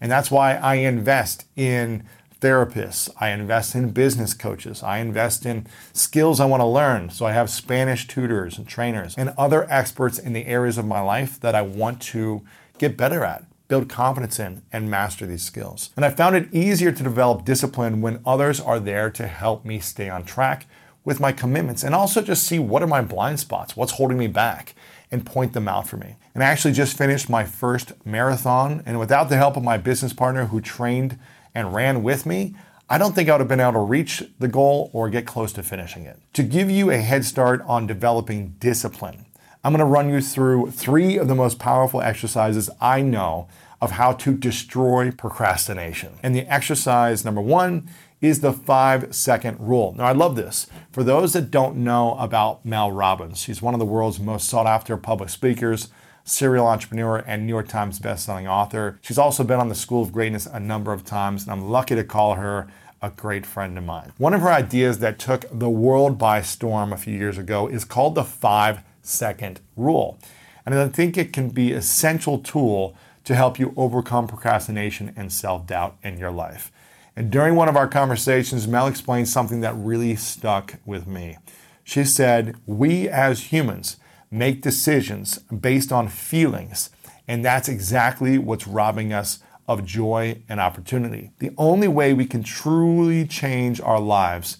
And 0.00 0.10
that's 0.10 0.30
why 0.30 0.54
I 0.54 0.76
invest 0.76 1.44
in 1.56 2.04
therapists, 2.40 3.10
I 3.20 3.30
invest 3.30 3.74
in 3.74 3.90
business 3.90 4.32
coaches, 4.32 4.82
I 4.82 4.98
invest 4.98 5.44
in 5.44 5.66
skills 5.92 6.38
I 6.38 6.46
want 6.46 6.60
to 6.60 6.66
learn. 6.66 7.10
So 7.10 7.26
I 7.26 7.32
have 7.32 7.50
Spanish 7.50 8.06
tutors 8.06 8.58
and 8.58 8.68
trainers 8.68 9.16
and 9.16 9.34
other 9.36 9.66
experts 9.70 10.18
in 10.18 10.32
the 10.32 10.46
areas 10.46 10.78
of 10.78 10.86
my 10.86 11.00
life 11.00 11.40
that 11.40 11.54
I 11.54 11.62
want 11.62 12.00
to 12.02 12.44
get 12.78 12.96
better 12.96 13.24
at, 13.24 13.44
build 13.66 13.88
confidence 13.88 14.38
in, 14.38 14.62
and 14.72 14.88
master 14.88 15.26
these 15.26 15.42
skills. 15.42 15.90
And 15.96 16.04
I 16.04 16.10
found 16.10 16.36
it 16.36 16.54
easier 16.54 16.92
to 16.92 17.02
develop 17.02 17.44
discipline 17.44 18.00
when 18.00 18.20
others 18.24 18.60
are 18.60 18.78
there 18.78 19.10
to 19.10 19.26
help 19.26 19.64
me 19.64 19.80
stay 19.80 20.08
on 20.08 20.24
track 20.24 20.66
with 21.04 21.20
my 21.20 21.32
commitments 21.32 21.82
and 21.82 21.94
also 21.94 22.20
just 22.20 22.44
see 22.44 22.58
what 22.58 22.82
are 22.82 22.86
my 22.86 23.00
blind 23.00 23.40
spots, 23.40 23.76
what's 23.76 23.92
holding 23.92 24.18
me 24.18 24.26
back, 24.26 24.74
and 25.10 25.24
point 25.24 25.52
them 25.52 25.68
out 25.68 25.86
for 25.86 25.96
me. 25.96 26.16
And 26.34 26.42
I 26.42 26.46
actually 26.46 26.74
just 26.74 26.96
finished 26.96 27.28
my 27.28 27.44
first 27.44 27.92
marathon, 28.06 28.82
and 28.86 28.98
without 28.98 29.28
the 29.28 29.36
help 29.36 29.56
of 29.56 29.62
my 29.62 29.76
business 29.76 30.12
partner 30.12 30.46
who 30.46 30.60
trained 30.60 31.18
and 31.54 31.74
ran 31.74 32.02
with 32.02 32.26
me, 32.26 32.54
I 32.90 32.96
don't 32.96 33.14
think 33.14 33.28
I 33.28 33.32
would 33.32 33.40
have 33.40 33.48
been 33.48 33.60
able 33.60 33.72
to 33.72 33.78
reach 33.80 34.22
the 34.38 34.48
goal 34.48 34.90
or 34.92 35.10
get 35.10 35.26
close 35.26 35.52
to 35.54 35.62
finishing 35.62 36.04
it. 36.04 36.18
To 36.34 36.42
give 36.42 36.70
you 36.70 36.90
a 36.90 36.98
head 36.98 37.24
start 37.24 37.62
on 37.66 37.86
developing 37.86 38.54
discipline, 38.60 39.26
I'm 39.62 39.72
going 39.72 39.80
to 39.80 39.84
run 39.84 40.08
you 40.08 40.20
through 40.20 40.70
three 40.70 41.18
of 41.18 41.28
the 41.28 41.34
most 41.34 41.58
powerful 41.58 42.00
exercises 42.00 42.70
I 42.80 43.02
know 43.02 43.48
of 43.80 43.92
how 43.92 44.12
to 44.12 44.34
destroy 44.34 45.10
procrastination. 45.10 46.14
And 46.22 46.34
the 46.34 46.46
exercise 46.52 47.24
number 47.24 47.40
one 47.40 47.88
is 48.20 48.40
the 48.40 48.52
five 48.52 49.14
second 49.14 49.58
rule. 49.60 49.94
Now, 49.96 50.04
I 50.04 50.12
love 50.12 50.36
this. 50.36 50.66
For 50.90 51.04
those 51.04 51.32
that 51.34 51.50
don't 51.50 51.76
know 51.76 52.16
about 52.18 52.64
Mel 52.64 52.90
Robbins, 52.90 53.38
she's 53.40 53.62
one 53.62 53.74
of 53.74 53.80
the 53.80 53.86
world's 53.86 54.18
most 54.18 54.48
sought 54.48 54.66
after 54.66 54.96
public 54.96 55.28
speakers, 55.28 55.88
serial 56.24 56.66
entrepreneur, 56.66 57.18
and 57.18 57.46
New 57.46 57.52
York 57.52 57.68
Times 57.68 58.00
bestselling 58.00 58.48
author. 58.48 58.98
She's 59.02 59.18
also 59.18 59.44
been 59.44 59.60
on 59.60 59.68
the 59.68 59.74
School 59.74 60.02
of 60.02 60.12
Greatness 60.12 60.46
a 60.46 60.60
number 60.60 60.92
of 60.92 61.04
times, 61.04 61.44
and 61.44 61.52
I'm 61.52 61.70
lucky 61.70 61.94
to 61.94 62.04
call 62.04 62.34
her 62.34 62.68
a 63.00 63.10
great 63.10 63.46
friend 63.46 63.78
of 63.78 63.84
mine. 63.84 64.12
One 64.18 64.34
of 64.34 64.40
her 64.40 64.50
ideas 64.50 64.98
that 64.98 65.18
took 65.18 65.46
the 65.56 65.70
world 65.70 66.18
by 66.18 66.42
storm 66.42 66.92
a 66.92 66.96
few 66.96 67.14
years 67.14 67.38
ago 67.38 67.68
is 67.68 67.84
called 67.84 68.16
the 68.16 68.24
five 68.24 68.80
second 69.02 69.60
rule. 69.76 70.18
And 70.66 70.74
I 70.74 70.88
think 70.88 71.16
it 71.16 71.32
can 71.32 71.48
be 71.50 71.72
essential 71.72 72.38
tool 72.38 72.96
to 73.24 73.34
help 73.34 73.58
you 73.58 73.72
overcome 73.76 74.26
procrastination 74.26 75.12
and 75.16 75.32
self 75.32 75.66
doubt 75.66 75.96
in 76.02 76.18
your 76.18 76.30
life. 76.30 76.72
And 77.18 77.32
during 77.32 77.56
one 77.56 77.68
of 77.68 77.74
our 77.76 77.88
conversations, 77.88 78.68
Mel 78.68 78.86
explained 78.86 79.28
something 79.28 79.60
that 79.62 79.74
really 79.74 80.14
stuck 80.14 80.76
with 80.86 81.08
me. 81.08 81.36
She 81.82 82.04
said, 82.04 82.54
We 82.64 83.08
as 83.08 83.50
humans 83.50 83.96
make 84.30 84.62
decisions 84.62 85.38
based 85.38 85.90
on 85.90 86.06
feelings, 86.06 86.90
and 87.26 87.44
that's 87.44 87.68
exactly 87.68 88.38
what's 88.38 88.68
robbing 88.68 89.12
us 89.12 89.40
of 89.66 89.84
joy 89.84 90.42
and 90.48 90.60
opportunity. 90.60 91.32
The 91.40 91.50
only 91.58 91.88
way 91.88 92.14
we 92.14 92.24
can 92.24 92.44
truly 92.44 93.26
change 93.26 93.80
our 93.80 93.98
lives 93.98 94.58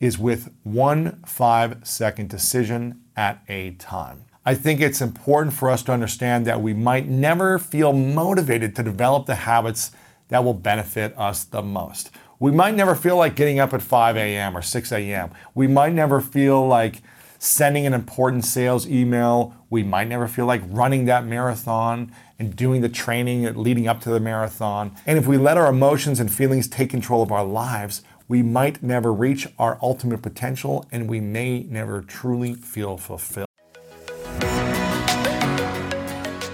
is 0.00 0.18
with 0.18 0.52
one 0.64 1.22
five 1.24 1.86
second 1.86 2.30
decision 2.30 3.00
at 3.16 3.44
a 3.48 3.74
time. 3.74 4.24
I 4.44 4.56
think 4.56 4.80
it's 4.80 5.00
important 5.00 5.54
for 5.54 5.70
us 5.70 5.84
to 5.84 5.92
understand 5.92 6.48
that 6.48 6.62
we 6.62 6.74
might 6.74 7.06
never 7.06 7.60
feel 7.60 7.92
motivated 7.92 8.74
to 8.74 8.82
develop 8.82 9.26
the 9.26 9.36
habits 9.36 9.92
that 10.32 10.44
will 10.44 10.54
benefit 10.54 11.16
us 11.18 11.44
the 11.44 11.62
most. 11.62 12.10
We 12.38 12.50
might 12.50 12.74
never 12.74 12.94
feel 12.94 13.16
like 13.16 13.36
getting 13.36 13.60
up 13.60 13.72
at 13.72 13.82
5 13.82 14.16
a.m. 14.16 14.56
or 14.56 14.62
6 14.62 14.92
a.m. 14.92 15.30
We 15.54 15.66
might 15.66 15.92
never 15.92 16.20
feel 16.20 16.66
like 16.66 17.02
sending 17.38 17.86
an 17.86 17.92
important 17.92 18.44
sales 18.44 18.88
email. 18.88 19.54
We 19.68 19.82
might 19.82 20.08
never 20.08 20.26
feel 20.26 20.46
like 20.46 20.62
running 20.66 21.04
that 21.04 21.26
marathon 21.26 22.12
and 22.38 22.56
doing 22.56 22.80
the 22.80 22.88
training 22.88 23.54
leading 23.54 23.86
up 23.86 24.00
to 24.00 24.10
the 24.10 24.20
marathon. 24.20 24.96
And 25.06 25.18
if 25.18 25.26
we 25.26 25.36
let 25.36 25.56
our 25.56 25.68
emotions 25.68 26.18
and 26.18 26.32
feelings 26.32 26.66
take 26.66 26.90
control 26.90 27.22
of 27.22 27.30
our 27.30 27.44
lives, 27.44 28.02
we 28.26 28.42
might 28.42 28.82
never 28.82 29.12
reach 29.12 29.46
our 29.58 29.78
ultimate 29.82 30.22
potential 30.22 30.86
and 30.90 31.10
we 31.10 31.20
may 31.20 31.64
never 31.64 32.00
truly 32.00 32.54
feel 32.54 32.96
fulfilled. 32.96 33.51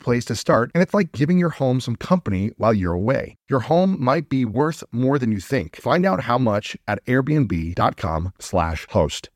place 0.00 0.24
to 0.26 0.34
start, 0.34 0.70
and 0.74 0.82
it's 0.82 0.94
like 0.94 1.12
giving 1.12 1.38
your 1.38 1.50
home 1.50 1.80
some 1.80 1.96
company 1.96 2.50
while 2.56 2.74
you're 2.74 2.92
away. 2.92 3.36
Your 3.48 3.60
home 3.60 3.96
might 4.02 4.28
be 4.28 4.44
worth 4.44 4.82
more 4.92 5.18
than 5.18 5.30
you 5.30 5.40
think. 5.40 5.76
Find 5.76 6.04
out 6.04 6.22
how 6.22 6.38
much 6.38 6.76
at 6.88 7.04
airbnb.com/slash 7.06 8.86
host. 8.90 9.30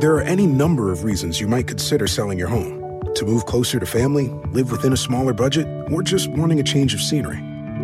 There 0.00 0.14
are 0.14 0.22
any 0.22 0.46
number 0.46 0.92
of 0.92 1.04
reasons 1.04 1.40
you 1.40 1.48
might 1.48 1.66
consider 1.66 2.06
selling 2.06 2.38
your 2.38 2.48
home. 2.48 3.00
To 3.14 3.24
move 3.24 3.46
closer 3.46 3.80
to 3.80 3.86
family, 3.86 4.28
live 4.50 4.70
within 4.70 4.92
a 4.92 4.96
smaller 4.96 5.32
budget, 5.32 5.66
or 5.90 6.02
just 6.02 6.28
wanting 6.28 6.60
a 6.60 6.62
change 6.62 6.92
of 6.92 7.00
scenery. 7.00 7.38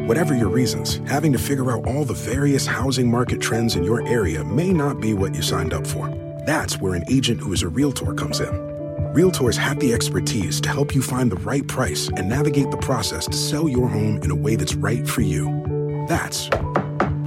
Whatever 0.06 0.34
your 0.34 0.50
reasons, 0.50 1.00
having 1.06 1.32
to 1.32 1.38
figure 1.38 1.72
out 1.72 1.86
all 1.86 2.04
the 2.04 2.12
various 2.12 2.66
housing 2.66 3.10
market 3.10 3.40
trends 3.40 3.76
in 3.76 3.84
your 3.84 4.06
area 4.06 4.44
may 4.44 4.72
not 4.72 5.00
be 5.00 5.14
what 5.14 5.34
you 5.34 5.40
signed 5.40 5.72
up 5.72 5.86
for. 5.86 6.08
That's 6.44 6.80
where 6.80 6.94
an 6.94 7.04
agent 7.08 7.40
who 7.40 7.52
is 7.52 7.62
a 7.62 7.68
realtor 7.68 8.12
comes 8.12 8.40
in. 8.40 8.71
Realtors 9.12 9.58
have 9.58 9.78
the 9.78 9.92
expertise 9.92 10.58
to 10.62 10.70
help 10.70 10.94
you 10.94 11.02
find 11.02 11.30
the 11.30 11.36
right 11.36 11.68
price 11.68 12.08
and 12.16 12.30
navigate 12.30 12.70
the 12.70 12.78
process 12.78 13.26
to 13.26 13.36
sell 13.36 13.68
your 13.68 13.86
home 13.86 14.22
in 14.22 14.30
a 14.30 14.34
way 14.34 14.56
that's 14.56 14.74
right 14.74 15.06
for 15.06 15.20
you. 15.20 16.06
That's 16.08 16.46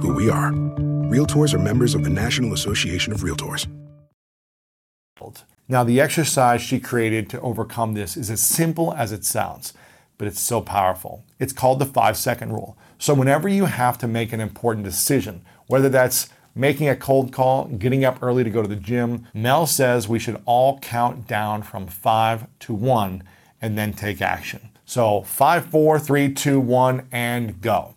who 0.00 0.12
we 0.12 0.28
are. 0.28 0.50
Realtors 0.50 1.54
are 1.54 1.60
members 1.60 1.94
of 1.94 2.02
the 2.02 2.10
National 2.10 2.52
Association 2.54 3.12
of 3.12 3.20
Realtors. 3.20 3.68
Now, 5.68 5.84
the 5.84 6.00
exercise 6.00 6.60
she 6.60 6.80
created 6.80 7.30
to 7.30 7.40
overcome 7.40 7.94
this 7.94 8.16
is 8.16 8.30
as 8.30 8.42
simple 8.42 8.92
as 8.94 9.12
it 9.12 9.24
sounds, 9.24 9.72
but 10.18 10.26
it's 10.26 10.40
so 10.40 10.60
powerful. 10.60 11.24
It's 11.38 11.52
called 11.52 11.78
the 11.78 11.86
five 11.86 12.16
second 12.16 12.52
rule. 12.52 12.76
So, 12.98 13.14
whenever 13.14 13.48
you 13.48 13.66
have 13.66 13.96
to 13.98 14.08
make 14.08 14.32
an 14.32 14.40
important 14.40 14.84
decision, 14.84 15.44
whether 15.68 15.88
that's 15.88 16.30
making 16.56 16.88
a 16.88 16.96
cold 16.96 17.32
call, 17.32 17.66
getting 17.66 18.04
up 18.04 18.22
early 18.22 18.42
to 18.42 18.50
go 18.50 18.62
to 18.62 18.68
the 18.68 18.74
gym. 18.74 19.26
Mel 19.34 19.66
says 19.66 20.08
we 20.08 20.18
should 20.18 20.40
all 20.46 20.78
count 20.80 21.28
down 21.28 21.62
from 21.62 21.86
five 21.86 22.46
to 22.60 22.74
one 22.74 23.22
and 23.60 23.76
then 23.78 23.92
take 23.92 24.20
action. 24.22 24.70
So 24.84 25.22
five, 25.22 25.66
four, 25.66 25.98
three, 25.98 26.32
two, 26.32 26.58
one, 26.58 27.06
and 27.12 27.60
go. 27.60 27.94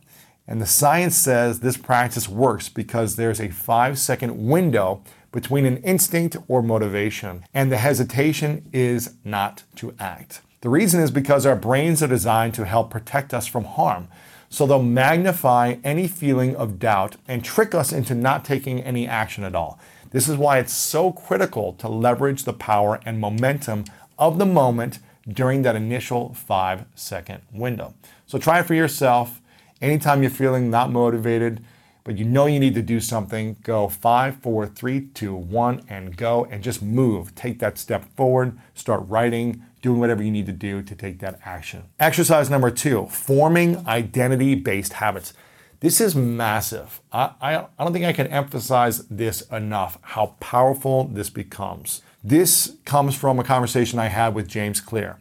And 0.47 0.59
the 0.59 0.65
science 0.65 1.15
says 1.15 1.59
this 1.59 1.77
practice 1.77 2.27
works 2.27 2.69
because 2.69 3.15
there's 3.15 3.39
a 3.39 3.49
five 3.49 3.97
second 3.99 4.47
window 4.47 5.03
between 5.31 5.65
an 5.65 5.77
instinct 5.77 6.35
or 6.47 6.63
motivation, 6.63 7.45
and 7.53 7.71
the 7.71 7.77
hesitation 7.77 8.67
is 8.73 9.13
not 9.23 9.63
to 9.75 9.93
act. 9.99 10.41
The 10.61 10.69
reason 10.69 10.99
is 10.99 11.09
because 11.09 11.45
our 11.45 11.55
brains 11.55 12.03
are 12.03 12.07
designed 12.07 12.53
to 12.55 12.65
help 12.65 12.89
protect 12.89 13.33
us 13.33 13.47
from 13.47 13.63
harm. 13.63 14.09
So 14.49 14.65
they'll 14.65 14.83
magnify 14.83 15.77
any 15.83 16.07
feeling 16.07 16.55
of 16.55 16.79
doubt 16.79 17.15
and 17.27 17.45
trick 17.45 17.73
us 17.73 17.93
into 17.93 18.13
not 18.13 18.43
taking 18.43 18.81
any 18.81 19.07
action 19.07 19.43
at 19.43 19.55
all. 19.55 19.79
This 20.11 20.27
is 20.27 20.37
why 20.37 20.57
it's 20.57 20.73
so 20.73 21.11
critical 21.11 21.73
to 21.73 21.87
leverage 21.87 22.43
the 22.43 22.53
power 22.53 22.99
and 23.05 23.21
momentum 23.21 23.85
of 24.17 24.37
the 24.37 24.45
moment 24.45 24.99
during 25.27 25.61
that 25.61 25.75
initial 25.75 26.33
five 26.33 26.85
second 26.95 27.41
window. 27.53 27.93
So 28.25 28.37
try 28.37 28.59
it 28.59 28.65
for 28.65 28.73
yourself. 28.73 29.39
Anytime 29.81 30.23
you're 30.23 30.31
feeling 30.31 30.69
not 30.69 30.91
motivated, 30.91 31.63
but 32.03 32.17
you 32.17 32.25
know 32.25 32.47
you 32.47 32.59
need 32.59 32.73
to 32.73 32.81
do 32.81 32.99
something, 32.99 33.55
go 33.61 33.87
five, 33.87 34.37
four, 34.37 34.65
three, 34.65 35.01
two, 35.13 35.35
one, 35.35 35.83
and 35.87 36.17
go 36.17 36.45
and 36.45 36.63
just 36.63 36.81
move. 36.81 37.35
Take 37.35 37.59
that 37.59 37.77
step 37.77 38.03
forward, 38.15 38.57
start 38.73 39.03
writing, 39.07 39.63
doing 39.81 39.99
whatever 39.99 40.23
you 40.23 40.31
need 40.31 40.45
to 40.45 40.51
do 40.51 40.81
to 40.81 40.95
take 40.95 41.19
that 41.19 41.39
action. 41.45 41.83
Exercise 41.99 42.49
number 42.49 42.71
two 42.71 43.07
forming 43.07 43.85
identity 43.87 44.55
based 44.55 44.93
habits. 44.93 45.33
This 45.81 46.01
is 46.01 46.13
massive. 46.13 46.99
I, 47.11 47.31
I, 47.41 47.55
I, 47.57 47.83
don't 47.83 47.93
think 47.93 48.03
I 48.03 48.11
can 48.11 48.27
emphasize 48.27 49.07
this 49.07 49.41
enough 49.43 49.97
how 50.01 50.35
powerful 50.41 51.05
this 51.05 51.29
becomes. 51.29 52.01
This 52.21 52.75
comes 52.83 53.15
from 53.15 53.39
a 53.39 53.45
conversation 53.45 53.97
I 53.97 54.07
had 54.07 54.35
with 54.35 54.49
James 54.49 54.81
Clear. 54.81 55.17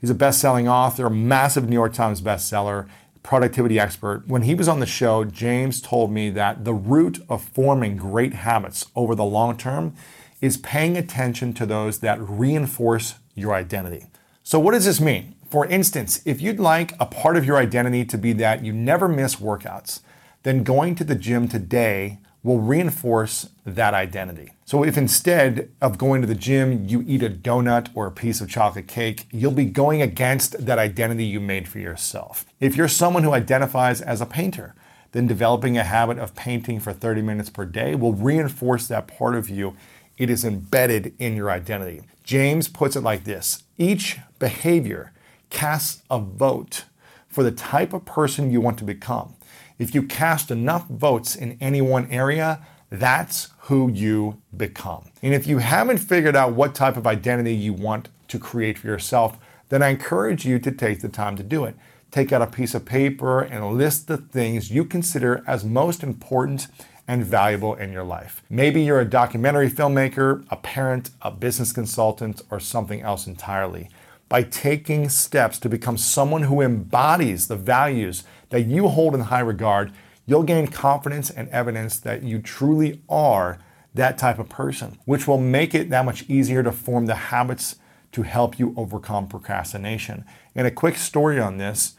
He's 0.00 0.10
a 0.10 0.14
best 0.14 0.40
selling 0.40 0.68
author, 0.68 1.10
massive 1.10 1.68
New 1.68 1.74
York 1.74 1.92
Times 1.92 2.20
bestseller, 2.20 2.88
productivity 3.24 3.80
expert. 3.80 4.28
When 4.28 4.42
he 4.42 4.54
was 4.54 4.68
on 4.68 4.78
the 4.78 4.86
show, 4.86 5.24
James 5.24 5.80
told 5.80 6.12
me 6.12 6.30
that 6.30 6.64
the 6.64 6.74
root 6.74 7.18
of 7.28 7.42
forming 7.42 7.96
great 7.96 8.34
habits 8.34 8.86
over 8.94 9.16
the 9.16 9.24
long 9.24 9.56
term 9.56 9.96
is 10.40 10.56
paying 10.56 10.96
attention 10.96 11.52
to 11.54 11.66
those 11.66 11.98
that 11.98 12.20
reinforce 12.20 13.16
your 13.36 13.54
identity. 13.54 14.06
So, 14.42 14.58
what 14.58 14.72
does 14.72 14.84
this 14.84 15.00
mean? 15.00 15.34
For 15.48 15.66
instance, 15.66 16.20
if 16.24 16.40
you'd 16.40 16.58
like 16.58 16.94
a 16.98 17.06
part 17.06 17.36
of 17.36 17.44
your 17.44 17.56
identity 17.56 18.04
to 18.06 18.18
be 18.18 18.32
that 18.34 18.64
you 18.64 18.72
never 18.72 19.06
miss 19.06 19.36
workouts, 19.36 20.00
then 20.42 20.64
going 20.64 20.96
to 20.96 21.04
the 21.04 21.14
gym 21.14 21.46
today 21.46 22.18
will 22.42 22.60
reinforce 22.60 23.50
that 23.64 23.92
identity. 23.92 24.52
So, 24.64 24.84
if 24.84 24.96
instead 24.96 25.70
of 25.80 25.98
going 25.98 26.20
to 26.22 26.26
the 26.26 26.34
gym, 26.34 26.88
you 26.88 27.04
eat 27.06 27.22
a 27.22 27.30
donut 27.30 27.88
or 27.94 28.06
a 28.06 28.12
piece 28.12 28.40
of 28.40 28.48
chocolate 28.48 28.86
cake, 28.86 29.26
you'll 29.30 29.52
be 29.52 29.64
going 29.64 30.02
against 30.02 30.64
that 30.64 30.78
identity 30.78 31.24
you 31.24 31.40
made 31.40 31.68
for 31.68 31.78
yourself. 31.78 32.46
If 32.60 32.76
you're 32.76 32.88
someone 32.88 33.22
who 33.22 33.32
identifies 33.32 34.00
as 34.00 34.20
a 34.20 34.26
painter, 34.26 34.74
then 35.12 35.26
developing 35.26 35.78
a 35.78 35.82
habit 35.82 36.18
of 36.18 36.34
painting 36.34 36.78
for 36.78 36.92
30 36.92 37.22
minutes 37.22 37.50
per 37.50 37.64
day 37.64 37.94
will 37.94 38.12
reinforce 38.12 38.86
that 38.88 39.08
part 39.08 39.34
of 39.34 39.48
you. 39.48 39.74
It 40.18 40.30
is 40.30 40.44
embedded 40.44 41.14
in 41.18 41.36
your 41.36 41.50
identity. 41.50 42.02
James 42.26 42.66
puts 42.66 42.96
it 42.96 43.02
like 43.02 43.22
this 43.22 43.62
each 43.78 44.18
behavior 44.40 45.12
casts 45.48 46.02
a 46.10 46.18
vote 46.18 46.84
for 47.28 47.44
the 47.44 47.52
type 47.52 47.92
of 47.92 48.04
person 48.04 48.50
you 48.50 48.60
want 48.60 48.76
to 48.78 48.84
become. 48.84 49.36
If 49.78 49.94
you 49.94 50.02
cast 50.02 50.50
enough 50.50 50.88
votes 50.88 51.36
in 51.36 51.56
any 51.60 51.80
one 51.80 52.10
area, 52.10 52.66
that's 52.90 53.50
who 53.60 53.90
you 53.90 54.42
become. 54.56 55.10
And 55.22 55.34
if 55.34 55.46
you 55.46 55.58
haven't 55.58 55.98
figured 55.98 56.34
out 56.34 56.52
what 56.52 56.74
type 56.74 56.96
of 56.96 57.06
identity 57.06 57.54
you 57.54 57.72
want 57.72 58.08
to 58.28 58.38
create 58.38 58.78
for 58.78 58.88
yourself, 58.88 59.38
then 59.68 59.82
I 59.82 59.88
encourage 59.88 60.44
you 60.44 60.58
to 60.58 60.72
take 60.72 61.02
the 61.02 61.08
time 61.08 61.36
to 61.36 61.42
do 61.44 61.64
it. 61.64 61.76
Take 62.10 62.32
out 62.32 62.42
a 62.42 62.46
piece 62.46 62.74
of 62.74 62.84
paper 62.84 63.40
and 63.40 63.76
list 63.76 64.08
the 64.08 64.16
things 64.16 64.70
you 64.70 64.84
consider 64.84 65.44
as 65.46 65.64
most 65.64 66.02
important 66.02 66.66
and 67.08 67.24
valuable 67.24 67.74
in 67.74 67.92
your 67.92 68.04
life. 68.04 68.42
Maybe 68.50 68.82
you're 68.82 69.00
a 69.00 69.04
documentary 69.04 69.70
filmmaker, 69.70 70.44
a 70.50 70.56
parent, 70.56 71.10
a 71.22 71.30
business 71.30 71.72
consultant, 71.72 72.42
or 72.50 72.58
something 72.58 73.00
else 73.00 73.26
entirely. 73.26 73.88
By 74.28 74.42
taking 74.42 75.08
steps 75.08 75.58
to 75.60 75.68
become 75.68 75.96
someone 75.96 76.44
who 76.44 76.60
embodies 76.60 77.46
the 77.46 77.56
values 77.56 78.24
that 78.50 78.62
you 78.62 78.88
hold 78.88 79.14
in 79.14 79.20
high 79.20 79.40
regard, 79.40 79.92
you'll 80.26 80.42
gain 80.42 80.66
confidence 80.66 81.30
and 81.30 81.48
evidence 81.50 81.98
that 82.00 82.24
you 82.24 82.40
truly 82.40 83.02
are 83.08 83.58
that 83.94 84.18
type 84.18 84.38
of 84.38 84.48
person, 84.48 84.98
which 85.04 85.28
will 85.28 85.38
make 85.38 85.74
it 85.74 85.90
that 85.90 86.04
much 86.04 86.28
easier 86.28 86.62
to 86.62 86.72
form 86.72 87.06
the 87.06 87.14
habits 87.14 87.76
to 88.12 88.22
help 88.22 88.58
you 88.58 88.74
overcome 88.76 89.28
procrastination. 89.28 90.24
And 90.54 90.66
a 90.66 90.70
quick 90.70 90.96
story 90.96 91.38
on 91.38 91.58
this 91.58 91.94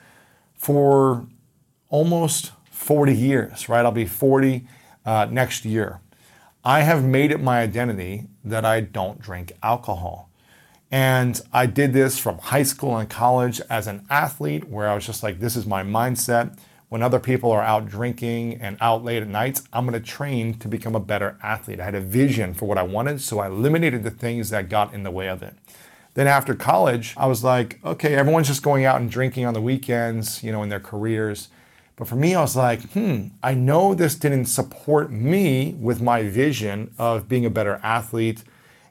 for 0.54 1.28
almost 1.90 2.52
40 2.72 3.16
years, 3.16 3.70
right? 3.70 3.86
I'll 3.86 3.92
be 3.92 4.06
40 4.06 4.68
uh, 5.08 5.26
next 5.32 5.66
year. 5.66 6.02
I 6.64 6.82
have 6.82 7.04
made 7.04 7.32
it 7.32 7.42
my 7.42 7.62
identity 7.62 8.28
that 8.44 8.66
I 8.66 8.82
don't 8.82 9.20
drink 9.22 9.54
alcohol. 9.64 10.30
And 10.92 11.42
I 11.54 11.66
did 11.66 11.94
this 11.94 12.20
from 12.20 12.38
high 12.38 12.64
school 12.64 12.98
and 12.98 13.10
college 13.10 13.62
as 13.70 13.88
an 13.88 14.06
athlete, 14.10 14.68
where 14.68 14.90
I 14.90 14.96
was 14.96 15.06
just 15.06 15.24
like, 15.24 15.40
this 15.40 15.56
is 15.56 15.66
my 15.66 15.82
mindset. 15.82 16.58
When 16.90 17.02
other 17.02 17.20
people 17.20 17.52
are 17.52 17.64
out 17.64 17.88
drinking 17.88 18.56
and 18.62 18.78
out 18.80 19.04
late 19.04 19.22
at 19.22 19.28
nights, 19.28 19.64
I'm 19.74 19.86
gonna 19.86 20.00
train 20.00 20.58
to 20.60 20.68
become 20.68 20.96
a 20.96 21.02
better 21.02 21.38
athlete. 21.42 21.80
I 21.80 21.86
had 21.86 21.96
a 21.96 22.02
vision 22.02 22.54
for 22.54 22.66
what 22.66 22.78
I 22.78 22.84
wanted, 22.84 23.22
so 23.22 23.40
I 23.40 23.48
eliminated 23.48 24.04
the 24.04 24.12
things 24.12 24.50
that 24.50 24.70
got 24.70 24.94
in 24.94 25.04
the 25.04 25.12
way 25.12 25.28
of 25.28 25.42
it. 25.42 25.56
Then 26.16 26.28
after 26.28 26.56
college, 26.56 27.14
I 27.18 27.28
was 27.28 27.44
like, 27.44 27.80
okay, 27.84 28.16
everyone's 28.16 28.48
just 28.48 28.64
going 28.64 28.86
out 28.86 29.00
and 29.00 29.12
drinking 29.12 29.46
on 29.46 29.54
the 29.54 29.62
weekends, 29.62 30.44
you 30.44 30.52
know, 30.52 30.64
in 30.64 30.70
their 30.70 30.80
careers. 30.80 31.50
But 31.98 32.08
for 32.08 32.16
me, 32.16 32.36
I 32.36 32.42
was 32.42 32.56
like, 32.56 32.82
hmm, 32.92 33.30
I 33.42 33.56
know 33.56 33.96
this 33.96 34.16
didn't 34.16 34.46
support 34.46 35.12
me 35.12 35.76
with 35.80 36.00
my 36.00 36.22
vision 36.24 36.94
of 37.00 37.28
being 37.28 37.46
a 37.46 37.50
better 37.50 37.80
athlete 37.84 38.44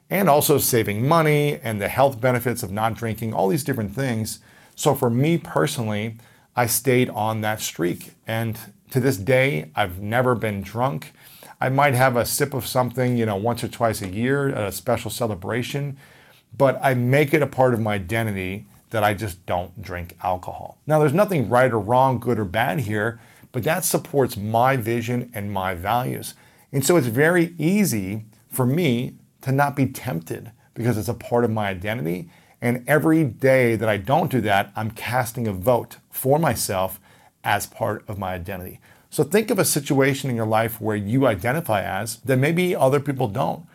and 0.09 0.29
also 0.29 0.57
saving 0.57 1.07
money 1.07 1.57
and 1.63 1.81
the 1.81 1.87
health 1.87 2.19
benefits 2.19 2.63
of 2.63 2.71
not 2.71 2.95
drinking, 2.95 3.33
all 3.33 3.47
these 3.47 3.63
different 3.63 3.95
things. 3.95 4.39
So 4.75 4.93
for 4.93 5.09
me 5.09 5.37
personally, 5.37 6.17
I 6.55 6.65
stayed 6.65 7.09
on 7.09 7.39
that 7.41 7.61
streak. 7.61 8.11
And 8.27 8.59
to 8.91 8.99
this 8.99 9.17
day, 9.17 9.71
I've 9.73 10.01
never 10.01 10.35
been 10.35 10.61
drunk. 10.61 11.13
I 11.61 11.69
might 11.69 11.93
have 11.93 12.17
a 12.17 12.25
sip 12.25 12.53
of 12.53 12.67
something, 12.67 13.17
you 13.17 13.25
know, 13.25 13.37
once 13.37 13.63
or 13.63 13.69
twice 13.69 14.01
a 14.01 14.09
year 14.09 14.49
at 14.49 14.67
a 14.67 14.71
special 14.71 15.09
celebration, 15.09 15.97
but 16.57 16.77
I 16.83 16.93
make 16.93 17.33
it 17.33 17.41
a 17.41 17.47
part 17.47 17.73
of 17.73 17.79
my 17.79 17.95
identity 17.95 18.65
that 18.89 19.03
I 19.03 19.13
just 19.13 19.45
don't 19.45 19.81
drink 19.81 20.15
alcohol. 20.23 20.77
Now, 20.87 20.99
there's 20.99 21.13
nothing 21.13 21.49
right 21.49 21.71
or 21.71 21.79
wrong, 21.79 22.19
good 22.19 22.39
or 22.39 22.45
bad 22.45 22.79
here, 22.79 23.19
but 23.51 23.63
that 23.63 23.85
supports 23.85 24.37
my 24.37 24.77
vision 24.77 25.31
and 25.33 25.51
my 25.51 25.73
values. 25.73 26.35
And 26.71 26.85
so 26.85 26.97
it's 26.97 27.07
very 27.07 27.53
easy 27.57 28.25
for 28.49 28.65
me 28.65 29.15
to 29.41 29.51
not 29.51 29.75
be 29.75 29.87
tempted 29.87 30.51
because 30.73 30.97
it's 30.97 31.07
a 31.07 31.13
part 31.13 31.43
of 31.43 31.51
my 31.51 31.67
identity. 31.67 32.29
And 32.61 32.83
every 32.87 33.23
day 33.23 33.75
that 33.75 33.89
I 33.89 33.97
don't 33.97 34.31
do 34.31 34.41
that, 34.41 34.71
I'm 34.75 34.91
casting 34.91 35.47
a 35.47 35.53
vote 35.53 35.97
for 36.09 36.39
myself 36.39 36.99
as 37.43 37.65
part 37.65 38.03
of 38.07 38.17
my 38.17 38.33
identity. 38.33 38.79
So 39.09 39.23
think 39.23 39.49
of 39.49 39.59
a 39.59 39.65
situation 39.65 40.29
in 40.29 40.35
your 40.35 40.45
life 40.45 40.81
where 40.81 40.95
you 40.95 41.27
identify 41.27 41.81
as 41.81 42.17
that 42.17 42.37
maybe 42.37 42.75
other 42.75 42.99
people 42.99 43.27
don't 43.27 43.65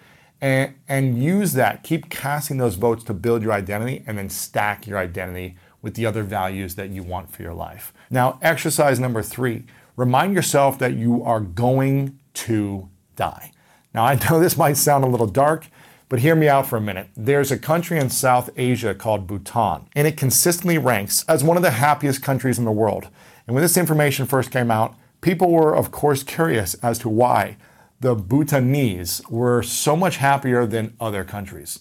and, 0.43 0.75
and 0.89 1.23
use 1.23 1.53
that. 1.55 1.85
Keep 1.85 2.11
casting 2.11 2.59
those 2.59 2.75
votes 2.75 3.05
to 3.05 3.15
build 3.15 3.43
your 3.43 3.53
identity 3.53 4.03
and 4.07 4.19
then 4.19 4.29
stack 4.29 4.87
your 4.87 4.99
identity 4.99 5.57
with 5.81 5.95
the 5.95 6.05
other 6.05 6.25
values 6.25 6.75
that 6.75 6.91
you 6.91 7.03
want 7.03 7.31
for 7.31 7.43
your 7.43 7.55
life. 7.55 7.95
Now, 8.11 8.39
exercise 8.43 9.01
number 9.01 9.23
three 9.23 9.65
remind 9.97 10.35
yourself 10.35 10.79
that 10.79 10.95
you 10.95 11.23
are 11.23 11.41
going 11.41 12.19
to 12.35 12.89
die. 13.15 13.53
Now, 13.95 14.05
I 14.05 14.15
know 14.17 14.41
this 14.41 14.57
might 14.57 14.77
sound 14.77 15.05
a 15.05 15.09
little 15.09 15.27
dark, 15.27 15.69
but 16.09 16.21
hear 16.21 16.35
me 16.35 16.49
out 16.49 16.67
for 16.67 16.77
a 16.77 16.81
minute. 16.81 17.09
There's 17.17 17.53
a 17.53 17.59
country 17.59 17.99
in 17.99 18.11
South 18.11 18.51
Asia 18.57 18.95
called 18.95 19.27
Bhutan, 19.27 19.87
and 19.95 20.09
it 20.09 20.17
consistently 20.17 20.77
ranks 20.77 21.25
as 21.29 21.45
one 21.45 21.57
of 21.57 21.63
the 21.63 21.71
happiest 21.71 22.21
countries 22.23 22.59
in 22.59 22.65
the 22.65 22.73
world. 22.73 23.09
And 23.47 23.55
when 23.55 23.63
this 23.63 23.77
information 23.77 24.27
first 24.27 24.51
came 24.51 24.71
out, 24.71 24.95
people 25.21 25.51
were, 25.51 25.75
of 25.75 25.91
course, 25.93 26.23
curious 26.23 26.75
as 26.75 26.99
to 27.01 27.09
why 27.09 27.57
the 28.03 28.17
Bhutanese 28.17 29.23
were 29.31 29.63
so 29.63 29.95
much 29.95 30.17
happier 30.17 30.67
than 30.67 30.97
other 31.01 31.23
countries, 31.23 31.79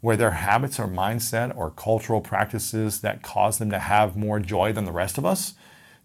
where 0.00 0.16
their 0.16 0.30
habits 0.30 0.78
or 0.78 0.86
mindset 0.86 1.54
or 1.56 1.72
cultural 1.72 2.20
practices 2.20 3.00
that 3.00 3.22
cause 3.22 3.58
them 3.58 3.70
to 3.70 3.80
have 3.80 4.16
more 4.16 4.38
joy 4.38 4.72
than 4.72 4.84
the 4.84 4.92
rest 4.92 5.18
of 5.18 5.26
us? 5.26 5.54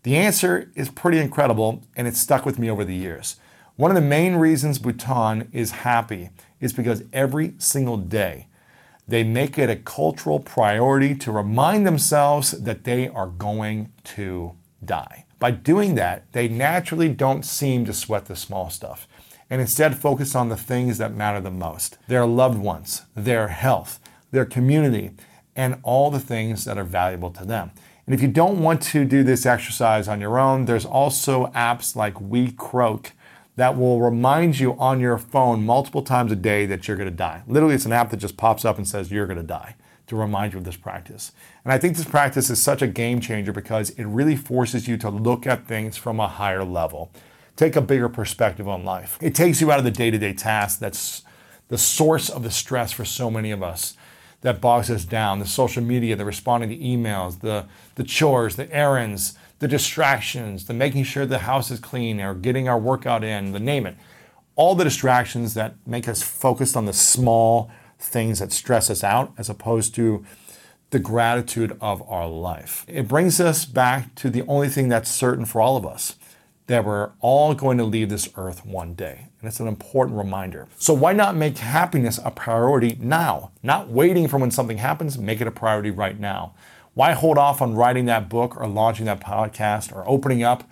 The 0.02 0.16
answer 0.16 0.72
is 0.74 0.90
pretty 0.90 1.20
incredible, 1.20 1.84
and 1.96 2.08
it's 2.08 2.20
stuck 2.20 2.48
with 2.48 2.58
me 2.58 2.68
over 2.68 2.84
the 2.84 2.96
years. 2.96 3.36
One 3.76 3.92
of 3.92 3.96
the 3.96 4.02
main 4.02 4.38
reasons 4.38 4.80
Bhutan 4.80 5.50
is 5.54 5.72
happy 5.72 6.32
is 6.60 6.74
because 6.74 7.04
every 7.14 7.54
single 7.60 7.98
day 7.98 8.48
they 9.08 9.24
make 9.24 9.60
it 9.60 9.70
a 9.70 9.76
cultural 9.76 10.40
priority 10.40 11.14
to 11.14 11.32
remind 11.32 11.86
themselves 11.86 12.52
that 12.52 12.86
they 12.86 13.08
are 13.08 13.28
going 13.28 13.92
to 14.16 14.54
die. 14.84 15.26
By 15.38 15.52
doing 15.52 15.94
that, 15.96 16.32
they 16.32 16.48
naturally 16.48 17.10
don't 17.10 17.46
seem 17.46 17.86
to 17.86 17.94
sweat 17.94 18.26
the 18.26 18.36
small 18.36 18.72
stuff 18.72 19.08
and 19.50 19.62
instead 19.62 19.98
focus 19.98 20.36
on 20.36 20.50
the 20.50 20.58
things 20.58 20.98
that 20.98 21.16
matter 21.16 21.42
the 21.42 21.52
most 21.52 21.98
their 22.08 22.26
loved 22.26 22.60
ones, 22.60 23.04
their 23.16 23.50
health, 23.50 24.00
their 24.32 24.46
community, 24.46 25.12
and 25.56 25.80
all 25.84 26.12
the 26.12 26.20
things 26.20 26.66
that 26.66 26.78
are 26.78 26.84
valuable 26.84 27.32
to 27.32 27.46
them. 27.46 27.72
And 28.06 28.16
if 28.16 28.22
you 28.22 28.28
don't 28.28 28.62
want 28.64 28.82
to 28.84 29.06
do 29.06 29.24
this 29.24 29.46
exercise 29.46 30.08
on 30.08 30.20
your 30.20 30.40
own, 30.40 30.66
there's 30.66 30.86
also 30.86 31.48
apps 31.48 31.96
like 31.96 32.16
WeCroak 32.16 33.12
that 33.56 33.78
will 33.78 34.00
remind 34.00 34.58
you 34.58 34.74
on 34.80 35.00
your 35.00 35.18
phone 35.18 35.66
multiple 35.66 36.02
times 36.02 36.32
a 36.32 36.36
day 36.36 36.66
that 36.66 36.88
you're 36.88 36.98
going 36.98 37.10
to 37.10 37.16
die. 37.16 37.44
Literally, 37.46 37.76
it's 37.76 37.86
an 37.86 37.92
app 37.92 38.10
that 38.10 38.18
just 38.18 38.38
pops 38.38 38.64
up 38.64 38.78
and 38.78 38.88
says 38.88 39.12
you're 39.12 39.28
going 39.28 39.38
to 39.38 39.44
die 39.44 39.76
to 40.08 40.16
remind 40.16 40.54
you 40.54 40.60
of 40.60 40.66
this 40.66 40.78
practice. 40.78 41.34
And 41.64 41.72
I 41.72 41.78
think 41.78 41.96
this 41.96 42.06
practice 42.06 42.50
is 42.50 42.62
such 42.62 42.82
a 42.82 42.88
game 42.88 43.22
changer 43.22 43.52
because 43.52 43.92
it 43.92 44.06
really 44.06 44.36
forces 44.36 44.88
you 44.88 44.98
to 44.98 45.10
look 45.10 45.46
at 45.46 45.68
things 45.68 45.98
from 45.98 46.20
a 46.20 46.28
higher 46.28 46.64
level 46.64 47.12
take 47.60 47.76
a 47.76 47.82
bigger 47.82 48.08
perspective 48.08 48.70
on 48.70 48.86
life. 48.86 49.18
It 49.22 49.36
takes 49.36 49.60
you 49.60 49.70
out 49.70 49.80
of 49.80 49.86
the 49.86 49.92
day 49.92 50.10
to 50.10 50.18
day 50.18 50.32
task 50.32 50.80
that's 50.80 51.24
the 51.68 51.78
source 51.78 52.30
of 52.30 52.42
the 52.42 52.52
stress 52.52 52.94
for 52.94 53.04
so 53.04 53.30
many 53.30 53.52
of 53.52 53.62
us 53.62 53.98
that 54.42 54.62
bogs 54.62 54.90
us 54.90 55.04
down 55.04 55.40
the 55.40 55.46
social 55.46 55.84
media, 55.84 56.16
the 56.16 56.24
responding 56.24 56.70
to 56.70 56.78
emails, 56.78 57.42
the, 57.42 57.66
the 57.96 58.06
chores, 58.06 58.56
the 58.56 58.74
errands, 58.74 59.38
the 59.60 59.68
distractions, 59.68 60.68
the 60.68 60.74
making 60.74 61.04
sure 61.04 61.26
the 61.26 61.40
house 61.40 61.70
is 61.70 61.82
clean 61.82 62.22
or 62.22 62.34
getting 62.34 62.70
our 62.70 62.80
workout 62.80 63.26
in, 63.26 63.52
the 63.52 63.60
name 63.60 63.86
it. 63.86 63.98
All 64.56 64.74
the 64.74 64.86
distractions 64.86 65.54
that 65.56 65.76
make 65.86 66.08
us 66.08 66.24
focused 66.24 66.78
on 66.78 66.86
the 66.86 66.94
small 66.94 67.70
things 68.00 68.40
that 68.40 68.54
stress 68.54 68.90
us 68.90 69.04
out 69.04 69.34
as 69.38 69.50
opposed 69.50 69.94
to 69.96 70.26
the 70.92 71.00
gratitude 71.00 71.78
of 71.82 72.02
our 72.10 72.28
life. 72.28 72.86
It 72.88 73.10
brings 73.10 73.42
us 73.42 73.66
back 73.66 74.16
to 74.16 74.30
the 74.30 74.44
only 74.44 74.70
thing 74.70 74.88
that's 74.88 75.12
certain 75.12 75.44
for 75.44 75.60
all 75.60 75.76
of 75.76 75.86
us 75.86 76.16
that 76.70 76.86
we're 76.86 77.10
all 77.20 77.56
going 77.56 77.80
to 77.80 77.84
leave 77.84 78.10
this 78.10 78.30
earth 78.36 78.64
one 78.64 78.94
day. 78.94 79.28
And 79.42 79.48
it's 79.48 79.60
an 79.60 79.68
important 79.68 80.18
reminder. 80.18 80.68
So, 80.78 80.94
why 80.94 81.14
not 81.14 81.36
make 81.36 81.58
happiness 81.58 82.20
a 82.24 82.32
priority 82.32 82.96
now? 83.00 83.52
Not 83.64 83.90
waiting 83.90 84.28
for 84.28 84.38
when 84.38 84.52
something 84.52 84.78
happens, 84.78 85.18
make 85.18 85.42
it 85.42 85.48
a 85.48 85.52
priority 85.52 85.90
right 85.90 86.20
now. 86.20 86.54
Why 86.94 87.14
hold 87.14 87.38
off 87.38 87.62
on 87.62 87.76
writing 87.76 88.06
that 88.06 88.30
book 88.30 88.56
or 88.56 88.68
launching 88.68 89.08
that 89.08 89.20
podcast 89.20 89.92
or 89.94 90.08
opening 90.08 90.44
up 90.44 90.64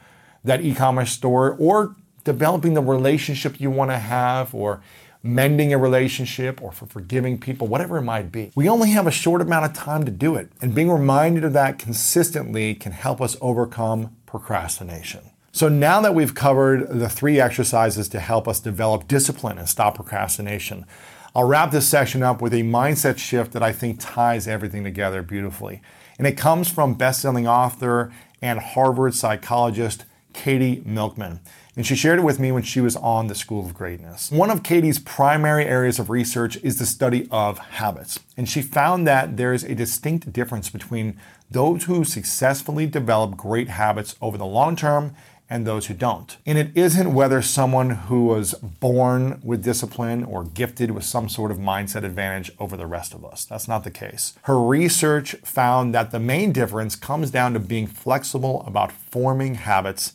that 0.44 0.62
e 0.62 0.76
commerce 0.76 1.12
store 1.12 1.56
or 1.60 1.96
developing 2.24 2.76
the 2.76 2.82
relationship 2.82 3.60
you 3.60 3.72
want 3.72 3.90
to 3.90 3.98
have 3.98 4.54
or 4.54 4.82
mending 5.24 5.74
a 5.74 5.78
relationship 5.78 6.62
or 6.62 6.72
for 6.72 6.86
forgiving 6.86 7.40
people, 7.40 7.68
whatever 7.68 7.98
it 7.98 8.04
might 8.04 8.32
be. 8.32 8.52
We 8.56 8.70
only 8.70 8.92
have 8.92 9.08
a 9.08 9.12
short 9.12 9.42
amount 9.42 9.66
of 9.66 9.74
time 9.74 10.06
to 10.06 10.12
do 10.12 10.36
it. 10.36 10.52
And 10.62 10.76
being 10.76 10.92
reminded 10.92 11.44
of 11.44 11.54
that 11.54 11.80
consistently 11.80 12.76
can 12.76 12.92
help 12.92 13.20
us 13.20 13.36
overcome 13.42 14.16
procrastination. 14.26 15.32
So 15.58 15.70
now 15.70 16.02
that 16.02 16.14
we've 16.14 16.36
covered 16.36 16.88
the 16.88 17.10
three 17.10 17.40
exercises 17.40 18.08
to 18.10 18.20
help 18.20 18.48
us 18.48 18.60
develop 18.60 19.08
discipline 19.08 19.58
and 19.58 19.68
stop 19.68 19.96
procrastination, 19.96 20.86
I'll 21.34 21.48
wrap 21.48 21.72
this 21.72 21.90
section 21.90 22.22
up 22.22 22.44
with 22.44 22.54
a 22.54 22.62
mindset 22.62 23.18
shift 23.18 23.54
that 23.54 23.64
I 23.64 23.72
think 23.72 23.98
ties 24.00 24.48
everything 24.48 24.84
together 24.84 25.24
beautifully. 25.24 25.82
And 26.20 26.28
it 26.28 26.38
comes 26.38 26.70
from 26.70 26.94
best-selling 26.94 27.48
author 27.48 28.14
and 28.40 28.60
Harvard 28.60 29.16
psychologist 29.16 30.06
Katy 30.32 30.84
Milkman. 30.86 31.40
And 31.76 31.88
she 31.88 31.96
shared 31.96 32.20
it 32.20 32.24
with 32.24 32.40
me 32.40 32.52
when 32.52 32.62
she 32.62 32.80
was 32.80 32.96
on 32.96 33.26
the 33.26 33.34
School 33.34 33.66
of 33.66 33.74
Greatness. 33.74 34.32
One 34.32 34.52
of 34.52 34.62
Katy's 34.62 35.00
primary 35.00 35.66
areas 35.66 35.98
of 35.98 36.12
research 36.12 36.58
is 36.58 36.78
the 36.78 36.86
study 36.86 37.28
of 37.32 37.58
habits. 37.58 38.20
And 38.36 38.48
she 38.48 38.62
found 38.62 39.08
that 39.08 39.38
there 39.38 39.54
is 39.54 39.64
a 39.64 39.74
distinct 39.74 40.32
difference 40.32 40.70
between 40.70 41.20
those 41.50 41.86
who 41.86 42.04
successfully 42.04 42.86
develop 42.86 43.38
great 43.38 43.70
habits 43.70 44.16
over 44.22 44.38
the 44.38 44.46
long 44.46 44.76
term 44.76 45.16
and 45.50 45.66
those 45.66 45.88
who 45.88 45.94
don't. 45.94 46.38
And 46.46 46.58
it 46.58 46.76
isn't 46.76 47.14
whether 47.14 47.42
someone 47.42 47.90
who 47.92 48.26
was 48.26 48.54
born 48.56 49.40
with 49.44 49.64
discipline 49.64 50.24
or 50.24 50.44
gifted 50.44 50.92
with 50.92 51.04
some 51.04 51.30
sort 51.30 51.52
of 51.52 51.58
mindset 51.58 52.04
advantage 52.04 52.52
over 52.60 52.76
the 52.76 52.86
rest 52.86 53.14
of 53.14 53.24
us. 53.24 53.46
That's 53.46 53.68
not 53.68 53.84
the 53.84 53.92
case. 53.92 54.34
Her 54.44 54.60
research 54.62 55.36
found 55.44 55.94
that 55.94 56.12
the 56.12 56.20
main 56.20 56.52
difference 56.52 56.96
comes 56.96 57.32
down 57.32 57.54
to 57.54 57.60
being 57.60 57.88
flexible 57.88 58.64
about 58.68 58.92
forming 58.92 59.56
habits 59.56 60.14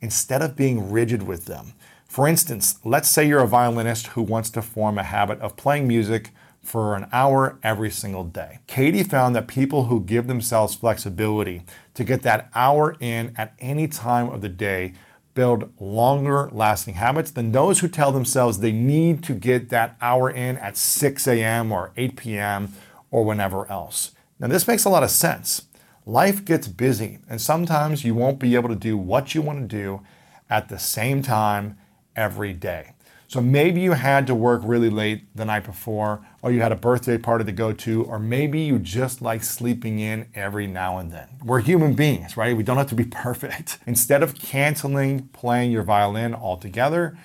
instead 0.00 0.42
of 0.42 0.56
being 0.56 0.90
rigid 0.90 1.22
with 1.22 1.44
them. 1.44 1.74
For 2.08 2.28
instance, 2.28 2.78
let's 2.84 3.08
say 3.08 3.26
you're 3.26 3.42
a 3.42 3.48
violinist 3.48 4.08
who 4.08 4.22
wants 4.22 4.50
to 4.50 4.62
form 4.62 4.98
a 4.98 5.02
habit 5.02 5.40
of 5.40 5.56
playing 5.56 5.88
music 5.88 6.30
for 6.62 6.94
an 6.94 7.06
hour 7.12 7.58
every 7.62 7.90
single 7.90 8.24
day. 8.24 8.60
Katy 8.66 9.02
found 9.02 9.34
that 9.34 9.48
people 9.48 9.84
who 9.84 10.00
give 10.00 10.26
themselves 10.26 10.74
flexibility 10.74 11.62
to 11.94 12.04
get 12.04 12.22
that 12.22 12.50
hour 12.54 12.96
in 13.00 13.34
at 13.36 13.54
any 13.58 13.88
time 13.88 14.28
of 14.28 14.40
the 14.40 14.48
day 14.48 14.92
build 15.34 15.72
longer 15.80 16.48
lasting 16.52 16.94
habits 16.94 17.30
than 17.30 17.52
those 17.52 17.80
who 17.80 17.88
tell 17.88 18.12
themselves 18.12 18.58
they 18.58 18.72
need 18.72 19.22
to 19.24 19.34
get 19.34 19.70
that 19.70 19.96
hour 20.00 20.30
in 20.30 20.56
at 20.58 20.76
6 20.76 21.26
a.m. 21.26 21.72
or 21.72 21.92
8 21.96 22.16
p.m. 22.16 22.72
or 23.10 23.24
whenever 23.24 23.70
else. 23.70 24.12
Now, 24.38 24.48
this 24.48 24.68
makes 24.68 24.84
a 24.84 24.90
lot 24.90 25.02
of 25.02 25.10
sense. 25.10 25.62
Life 26.04 26.44
gets 26.44 26.68
busy, 26.68 27.20
and 27.28 27.40
sometimes 27.40 28.04
you 28.04 28.14
won't 28.14 28.38
be 28.38 28.54
able 28.54 28.68
to 28.68 28.74
do 28.74 28.96
what 28.96 29.34
you 29.34 29.42
want 29.42 29.60
to 29.60 29.76
do 29.76 30.02
at 30.50 30.68
the 30.68 30.78
same 30.78 31.22
time 31.22 31.78
every 32.16 32.52
day. 32.52 32.92
So 33.28 33.40
maybe 33.40 33.80
you 33.80 33.92
had 33.92 34.26
to 34.26 34.34
work 34.34 34.60
really 34.64 34.90
late 34.90 35.34
the 35.34 35.44
night 35.44 35.64
before, 35.64 36.26
or 36.42 36.50
you 36.50 36.60
had 36.60 36.72
a 36.72 36.76
birthday 36.76 37.16
party 37.16 37.44
to 37.44 37.52
go 37.52 37.72
to, 37.72 38.04
or 38.04 38.18
maybe 38.18 38.60
you 38.60 38.80
just 38.80 39.22
like 39.22 39.44
sleeping 39.44 40.00
in 40.00 40.26
every 40.34 40.66
now 40.66 40.98
and 40.98 41.12
then. 41.12 41.28
We're 41.44 41.60
human 41.60 41.94
beings, 41.94 42.36
right? 42.36 42.56
We 42.56 42.64
don't 42.64 42.76
have 42.76 42.88
to 42.88 42.96
be 42.96 43.04
perfect. 43.10 43.78
Instead 43.86 44.22
of 44.22 44.34
canceling 44.34 45.28
playing 45.28 45.70
your 45.70 45.84
violin 45.84 46.34
altogether, 46.34 47.16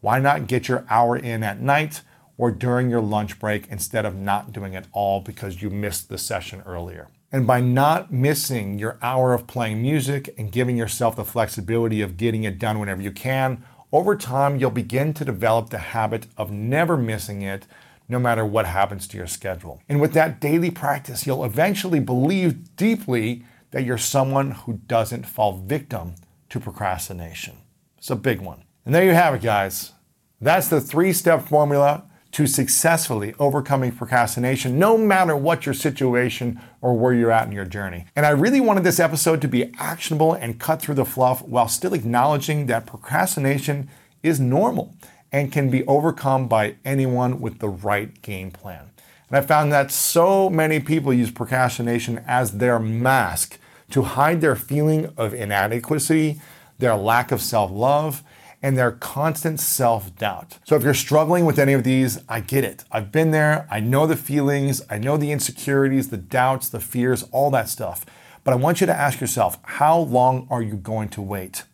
why 0.00 0.20
not 0.20 0.46
get 0.46 0.68
your 0.68 0.84
hour 0.90 1.16
in 1.16 1.42
at 1.42 1.60
night 1.60 2.02
or 2.36 2.50
during 2.50 2.90
your 2.90 3.00
lunch 3.00 3.38
break 3.40 3.66
instead 3.68 4.04
of 4.04 4.14
not 4.14 4.52
doing 4.52 4.74
it 4.74 4.84
all 4.92 5.22
because 5.22 5.62
you 5.62 5.70
missed 5.70 6.10
the 6.10 6.18
session 6.18 6.62
earlier? 6.66 7.08
And 7.32 7.46
by 7.46 7.60
not 7.60 8.12
missing 8.12 8.78
your 8.78 8.98
hour 9.02 9.32
of 9.32 9.46
playing 9.46 9.82
music 9.82 10.32
and 10.38 10.52
giving 10.52 10.76
yourself 10.76 11.16
the 11.16 11.24
flexibility 11.24 12.00
of 12.02 12.16
getting 12.16 12.44
it 12.44 12.58
done 12.58 12.78
whenever 12.78 13.02
you 13.02 13.10
can, 13.10 13.64
over 13.90 14.16
time, 14.16 14.58
you'll 14.58 14.70
begin 14.70 15.14
to 15.14 15.24
develop 15.24 15.70
the 15.70 15.78
habit 15.78 16.26
of 16.36 16.50
never 16.50 16.96
missing 16.96 17.42
it, 17.42 17.66
no 18.08 18.18
matter 18.18 18.44
what 18.44 18.66
happens 18.66 19.06
to 19.08 19.16
your 19.16 19.26
schedule. 19.26 19.82
And 19.88 20.00
with 20.00 20.12
that 20.12 20.40
daily 20.40 20.70
practice, 20.70 21.26
you'll 21.26 21.44
eventually 21.44 22.00
believe 22.00 22.76
deeply 22.76 23.44
that 23.70 23.84
you're 23.84 23.98
someone 23.98 24.52
who 24.52 24.74
doesn't 24.86 25.26
fall 25.26 25.58
victim 25.58 26.14
to 26.50 26.60
procrastination. 26.60 27.56
It's 27.98 28.10
a 28.10 28.16
big 28.16 28.40
one. 28.40 28.64
And 28.84 28.94
there 28.94 29.04
you 29.04 29.12
have 29.12 29.34
it, 29.34 29.42
guys. 29.42 29.92
That's 30.40 30.68
the 30.68 30.80
three 30.80 31.12
step 31.12 31.42
formula 31.48 32.04
to 32.32 32.46
successfully 32.46 33.34
overcoming 33.38 33.90
procrastination, 33.92 34.78
no 34.78 34.98
matter 34.98 35.34
what 35.34 35.64
your 35.64 35.74
situation 35.74 36.60
or 36.82 36.94
where 36.94 37.14
you're 37.14 37.30
at 37.30 37.46
in 37.46 37.52
your 37.52 37.64
journey. 37.64 38.04
And 38.14 38.26
I 38.26 38.30
really 38.30 38.60
wanted 38.60 38.84
this 38.84 39.00
episode 39.00 39.40
to 39.40 39.48
be 39.48 39.72
actionable 39.78 40.34
and 40.34 40.60
cut 40.60 40.82
through 40.82 40.96
the 40.96 41.06
fluff 41.06 41.40
while 41.42 41.66
still 41.66 41.94
acknowledging 41.94 42.66
that 42.66 42.86
procrastination 42.86 43.88
is 44.22 44.38
normal 44.38 44.94
and 45.32 45.52
can 45.52 45.70
be 45.70 45.84
overcome 45.86 46.48
by 46.48 46.76
anyone 46.84 47.40
with 47.40 47.58
the 47.58 47.68
right 47.68 48.20
game 48.22 48.50
plan. 48.50 48.90
And 49.28 49.36
I 49.36 49.40
found 49.40 49.72
that 49.72 49.90
so 49.90 50.48
many 50.48 50.80
people 50.80 51.12
use 51.12 51.30
procrastination 51.30 52.22
as 52.26 52.58
their 52.58 52.78
mask 52.78 53.58
to 53.90 54.02
hide 54.02 54.40
their 54.40 54.56
feeling 54.56 55.12
of 55.16 55.34
inadequacy, 55.34 56.40
their 56.78 56.96
lack 56.96 57.32
of 57.32 57.40
self 57.42 57.70
love, 57.70 58.22
and 58.62 58.76
their 58.76 58.92
constant 58.92 59.60
self 59.60 60.14
doubt. 60.16 60.58
So 60.64 60.76
if 60.76 60.82
you're 60.82 60.94
struggling 60.94 61.44
with 61.44 61.58
any 61.58 61.72
of 61.72 61.84
these, 61.84 62.20
I 62.28 62.40
get 62.40 62.64
it. 62.64 62.84
I've 62.90 63.12
been 63.12 63.30
there. 63.30 63.66
I 63.70 63.80
know 63.80 64.06
the 64.06 64.16
feelings, 64.16 64.82
I 64.88 64.98
know 64.98 65.16
the 65.16 65.32
insecurities, 65.32 66.10
the 66.10 66.16
doubts, 66.16 66.68
the 66.68 66.80
fears, 66.80 67.24
all 67.32 67.50
that 67.50 67.68
stuff. 67.68 68.06
But 68.44 68.52
I 68.52 68.56
want 68.56 68.80
you 68.80 68.86
to 68.86 68.96
ask 68.96 69.20
yourself 69.20 69.58
how 69.62 69.98
long 69.98 70.46
are 70.50 70.62
you 70.62 70.76
going 70.76 71.08
to 71.10 71.22
wait? 71.22 71.64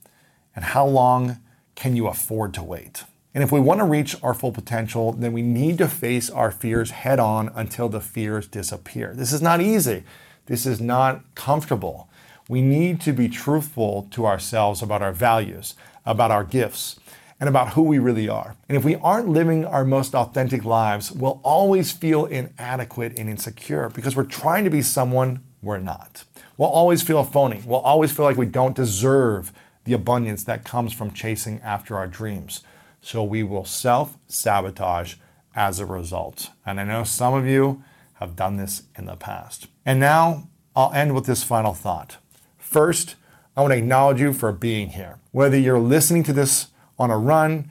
And 0.57 0.65
how 0.65 0.87
long 0.87 1.39
can 1.75 1.97
you 1.97 2.09
afford 2.09 2.55
to 2.55 2.63
wait? 2.63 3.05
And 3.35 3.43
if 3.43 3.51
we 3.51 3.61
want 3.61 3.81
to 3.81 3.85
reach 3.85 4.15
our 4.23 4.35
full 4.35 4.53
potential, 4.53 5.13
then 5.13 5.33
we 5.33 5.43
need 5.43 5.79
to 5.79 5.89
face 5.89 6.29
our 6.29 6.51
fears 6.51 6.91
head 6.91 7.19
on 7.19 7.51
until 7.55 7.89
the 7.89 8.01
fears 8.01 8.47
disappear. 8.47 9.15
This 9.15 9.33
is 9.33 9.41
not 9.41 9.61
easy. 9.61 10.05
This 10.47 10.67
is 10.67 10.81
not 10.81 11.23
comfortable. 11.35 12.09
We 12.49 12.61
need 12.61 13.01
to 13.03 13.13
be 13.13 13.29
truthful 13.29 14.09
to 14.11 14.27
ourselves 14.27 14.83
about 14.83 15.01
our 15.01 15.13
values, 15.13 15.75
about 16.05 16.31
our 16.31 16.45
gifts, 16.45 16.99
and 17.41 17.49
about 17.49 17.71
who 17.71 17.83
we 17.83 17.99
really 17.99 18.29
are. 18.29 18.55
And 18.69 18.77
if 18.77 18.85
we 18.85 18.97
aren't 18.97 19.29
living 19.29 19.65
our 19.65 19.85
most 19.85 20.15
authentic 20.15 20.65
lives, 20.65 21.11
we'll 21.11 21.41
always 21.43 21.91
feel 21.91 22.27
inadequate 22.27 23.19
and 23.19 23.31
insecure 23.31 23.89
because 23.89 24.15
we're 24.15 24.25
trying 24.25 24.65
to 24.65 24.71
be 24.71 24.83
someone 24.83 25.43
we're 25.63 25.79
not. 25.79 26.25
We'll 26.59 26.69
always 26.69 27.03
feel 27.03 27.25
phony. 27.25 27.63
We'll 27.65 27.81
always 27.81 28.13
feel 28.13 28.27
like 28.27 28.37
we 28.37 28.47
don't 28.47 28.77
deserve 28.77 29.53
the 29.85 29.93
abundance 29.93 30.45
that 30.45 30.65
comes 30.65 30.93
from 30.93 31.13
chasing 31.13 31.61
after 31.63 31.97
our 31.97 32.07
dreams. 32.07 32.63
So 33.03 33.23
we 33.23 33.43
will 33.43 33.65
self 33.65 34.17
sabotage 34.29 35.17
as 35.55 35.79
a 35.79 35.87
result. 35.87 36.51
And 36.65 36.81
I 36.81 36.85
know 36.85 37.05
some 37.05 37.35
of 37.35 37.47
you 37.47 37.83
have 38.15 38.37
done 38.37 38.57
this 38.57 38.85
in 38.97 39.07
the 39.07 39.17
past. 39.17 39.67
And 39.85 40.01
now 40.01 40.49
I'll 40.75 40.93
end 40.93 41.15
with 41.15 41.27
this 41.27 41.43
final 41.43 41.75
thought. 41.75 42.17
First, 42.57 43.17
I 43.57 43.61
want 43.61 43.73
to 43.73 43.79
acknowledge 43.79 44.21
you 44.21 44.33
for 44.33 44.51
being 44.53 44.91
here. 44.91 45.19
Whether 45.33 45.59
you're 45.59 45.81
listening 45.81 46.23
to 46.25 46.33
this 46.33 46.69
on 46.99 47.11
a 47.11 47.19
run, 47.19 47.71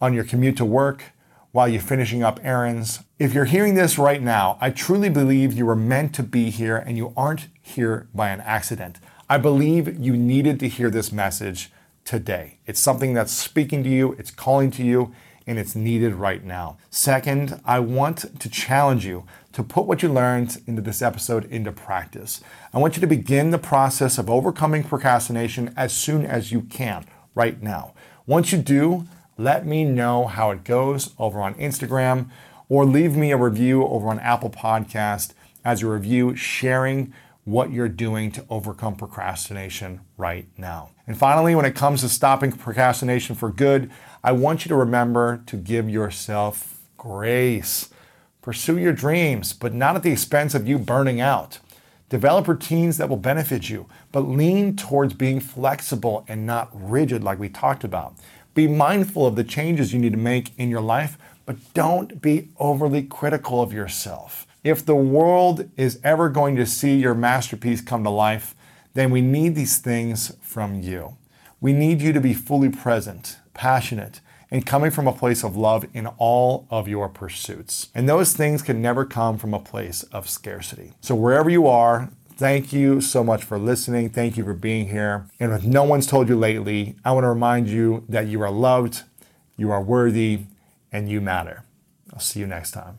on 0.00 0.12
your 0.12 0.22
commute 0.22 0.56
to 0.58 0.64
work, 0.64 1.04
while 1.50 1.66
you're 1.66 1.80
finishing 1.80 2.22
up 2.22 2.38
errands, 2.42 3.00
if 3.18 3.32
you're 3.32 3.46
hearing 3.46 3.74
this 3.74 3.98
right 3.98 4.22
now, 4.22 4.58
I 4.60 4.68
truly 4.70 5.08
believe 5.08 5.54
you 5.54 5.64
were 5.64 5.74
meant 5.74 6.14
to 6.16 6.22
be 6.22 6.50
here 6.50 6.76
and 6.76 6.98
you 6.98 7.14
aren't 7.16 7.48
here 7.62 8.08
by 8.14 8.28
an 8.28 8.42
accident. 8.42 9.00
I 9.28 9.38
believe 9.38 9.98
you 9.98 10.16
needed 10.16 10.60
to 10.60 10.68
hear 10.68 10.90
this 10.90 11.10
message 11.10 11.72
today. 12.06 12.56
It's 12.64 12.80
something 12.80 13.12
that's 13.12 13.32
speaking 13.32 13.84
to 13.84 13.90
you, 13.90 14.12
it's 14.12 14.30
calling 14.30 14.70
to 14.70 14.82
you, 14.82 15.12
and 15.46 15.58
it's 15.58 15.76
needed 15.76 16.14
right 16.14 16.42
now. 16.42 16.78
Second, 16.88 17.60
I 17.64 17.80
want 17.80 18.40
to 18.40 18.48
challenge 18.48 19.04
you 19.04 19.24
to 19.52 19.62
put 19.62 19.86
what 19.86 20.02
you 20.02 20.08
learned 20.08 20.62
into 20.66 20.80
this 20.80 21.02
episode 21.02 21.44
into 21.46 21.72
practice. 21.72 22.40
I 22.72 22.78
want 22.78 22.96
you 22.96 23.00
to 23.00 23.06
begin 23.06 23.50
the 23.50 23.58
process 23.58 24.18
of 24.18 24.30
overcoming 24.30 24.84
procrastination 24.84 25.74
as 25.76 25.92
soon 25.92 26.24
as 26.24 26.50
you 26.50 26.62
can, 26.62 27.04
right 27.34 27.62
now. 27.62 27.92
Once 28.26 28.50
you 28.52 28.58
do, 28.58 29.06
let 29.36 29.66
me 29.66 29.84
know 29.84 30.26
how 30.26 30.50
it 30.50 30.64
goes 30.64 31.14
over 31.18 31.40
on 31.40 31.54
Instagram 31.54 32.30
or 32.68 32.84
leave 32.84 33.16
me 33.16 33.30
a 33.30 33.36
review 33.36 33.84
over 33.84 34.08
on 34.08 34.18
Apple 34.20 34.50
Podcast 34.50 35.32
as 35.64 35.82
a 35.82 35.86
review 35.86 36.34
sharing 36.34 37.12
what 37.46 37.70
you're 37.70 37.88
doing 37.88 38.32
to 38.32 38.44
overcome 38.50 38.96
procrastination 38.96 40.00
right 40.16 40.48
now. 40.58 40.90
And 41.06 41.16
finally, 41.16 41.54
when 41.54 41.64
it 41.64 41.76
comes 41.76 42.00
to 42.00 42.08
stopping 42.08 42.50
procrastination 42.50 43.36
for 43.36 43.50
good, 43.50 43.88
I 44.24 44.32
want 44.32 44.64
you 44.64 44.68
to 44.70 44.74
remember 44.74 45.42
to 45.46 45.56
give 45.56 45.88
yourself 45.88 46.82
grace. 46.98 47.88
Pursue 48.42 48.78
your 48.78 48.92
dreams, 48.92 49.52
but 49.52 49.72
not 49.72 49.94
at 49.94 50.02
the 50.02 50.10
expense 50.10 50.56
of 50.56 50.66
you 50.66 50.76
burning 50.76 51.20
out. 51.20 51.60
Develop 52.08 52.48
routines 52.48 52.98
that 52.98 53.08
will 53.08 53.16
benefit 53.16 53.70
you, 53.70 53.86
but 54.10 54.20
lean 54.22 54.74
towards 54.74 55.14
being 55.14 55.38
flexible 55.38 56.24
and 56.26 56.46
not 56.46 56.68
rigid, 56.72 57.22
like 57.22 57.38
we 57.38 57.48
talked 57.48 57.84
about. 57.84 58.16
Be 58.54 58.66
mindful 58.66 59.24
of 59.24 59.36
the 59.36 59.44
changes 59.44 59.92
you 59.92 60.00
need 60.00 60.12
to 60.12 60.18
make 60.18 60.50
in 60.58 60.68
your 60.68 60.80
life, 60.80 61.16
but 61.44 61.74
don't 61.74 62.20
be 62.20 62.48
overly 62.58 63.04
critical 63.04 63.62
of 63.62 63.72
yourself. 63.72 64.45
If 64.66 64.84
the 64.84 64.96
world 64.96 65.70
is 65.76 66.00
ever 66.02 66.28
going 66.28 66.56
to 66.56 66.66
see 66.66 66.96
your 66.96 67.14
masterpiece 67.14 67.80
come 67.80 68.02
to 68.02 68.10
life, 68.10 68.56
then 68.94 69.12
we 69.12 69.20
need 69.20 69.54
these 69.54 69.78
things 69.78 70.36
from 70.40 70.80
you. 70.80 71.16
We 71.60 71.72
need 71.72 72.02
you 72.02 72.12
to 72.12 72.20
be 72.20 72.34
fully 72.34 72.70
present, 72.70 73.38
passionate, 73.54 74.20
and 74.50 74.66
coming 74.66 74.90
from 74.90 75.06
a 75.06 75.12
place 75.12 75.44
of 75.44 75.56
love 75.56 75.86
in 75.94 76.08
all 76.18 76.66
of 76.68 76.88
your 76.88 77.08
pursuits. 77.08 77.90
And 77.94 78.08
those 78.08 78.32
things 78.32 78.60
can 78.60 78.82
never 78.82 79.04
come 79.04 79.38
from 79.38 79.54
a 79.54 79.60
place 79.60 80.02
of 80.02 80.28
scarcity. 80.28 80.94
So, 81.00 81.14
wherever 81.14 81.48
you 81.48 81.68
are, 81.68 82.10
thank 82.34 82.72
you 82.72 83.00
so 83.00 83.22
much 83.22 83.44
for 83.44 83.60
listening. 83.60 84.10
Thank 84.10 84.36
you 84.36 84.42
for 84.42 84.54
being 84.54 84.88
here. 84.88 85.28
And 85.38 85.52
if 85.52 85.62
no 85.62 85.84
one's 85.84 86.08
told 86.08 86.28
you 86.28 86.34
lately, 86.34 86.96
I 87.04 87.12
want 87.12 87.22
to 87.22 87.28
remind 87.28 87.68
you 87.68 88.04
that 88.08 88.26
you 88.26 88.42
are 88.42 88.50
loved, 88.50 89.04
you 89.56 89.70
are 89.70 89.80
worthy, 89.80 90.40
and 90.90 91.08
you 91.08 91.20
matter. 91.20 91.62
I'll 92.12 92.18
see 92.18 92.40
you 92.40 92.48
next 92.48 92.72
time. 92.72 92.98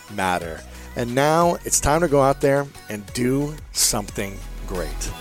matter. 0.15 0.61
And 0.95 1.15
now 1.15 1.57
it's 1.65 1.79
time 1.79 2.01
to 2.01 2.07
go 2.07 2.21
out 2.21 2.41
there 2.41 2.67
and 2.89 3.05
do 3.13 3.55
something 3.71 4.37
great. 4.67 5.11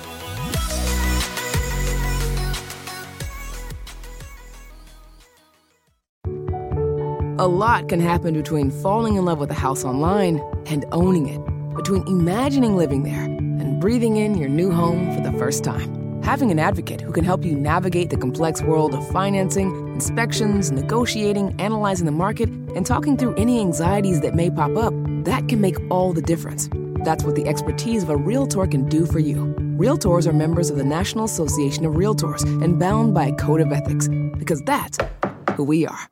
A 7.39 7.49
lot 7.49 7.89
can 7.89 8.01
happen 8.01 8.35
between 8.35 8.71
falling 8.71 9.17
in 9.17 9.25
love 9.25 9.39
with 9.39 9.51
a 9.51 9.55
house 9.55 9.83
online 9.83 10.43
and 10.67 10.85
owning 10.93 11.27
it, 11.27 11.41
between 11.75 12.07
imagining 12.07 12.77
living 12.77 13.03
there 13.03 13.23
and 13.23 13.81
breathing 13.81 14.17
in 14.17 14.37
your 14.37 14.51
new 14.51 14.71
home 14.71 15.15
for 15.15 15.23
the 15.23 15.33
first 15.39 15.65
time. 15.65 16.23
Having 16.23 16.51
an 16.51 16.59
advocate 16.59 17.01
who 17.01 17.13
can 17.13 17.25
help 17.25 17.43
you 17.43 17.55
navigate 17.55 18.11
the 18.11 18.19
complex 18.19 18.61
world 18.61 18.95
of 18.95 19.11
financing, 19.11 19.71
inspections, 20.01 20.73
negotiating, 20.73 21.55
analyzing 21.61 22.07
the 22.07 22.13
market, 22.13 22.49
and 22.75 22.87
talking 22.87 23.19
through 23.19 23.35
any 23.35 23.61
anxieties 23.61 24.23
that 24.23 24.35
may 24.35 24.49
pop 24.49 24.75
up, 24.75 24.95
that 25.25 25.47
can 25.47 25.61
make 25.61 25.77
all 25.91 26.15
the 26.15 26.23
difference. 26.23 26.71
That's 27.05 27.23
what 27.23 27.35
the 27.35 27.47
expertise 27.47 28.03
of 28.05 28.09
a 28.09 28.17
Realtor 28.17 28.67
can 28.67 28.89
do 28.89 29.05
for 29.05 29.19
you. 29.19 29.55
Realtors 29.77 30.27
are 30.27 30.33
members 30.33 30.71
of 30.71 30.79
the 30.79 30.85
National 30.85 31.27
Association 31.27 31.85
of 31.85 31.93
Realtors 31.97 32.43
and 32.65 32.79
bound 32.79 33.13
by 33.13 33.27
a 33.27 33.35
code 33.35 33.61
of 33.61 33.73
ethics, 33.73 34.09
because 34.39 34.63
that's 34.63 34.97
who 35.55 35.65
we 35.65 35.87
are. 35.87 36.09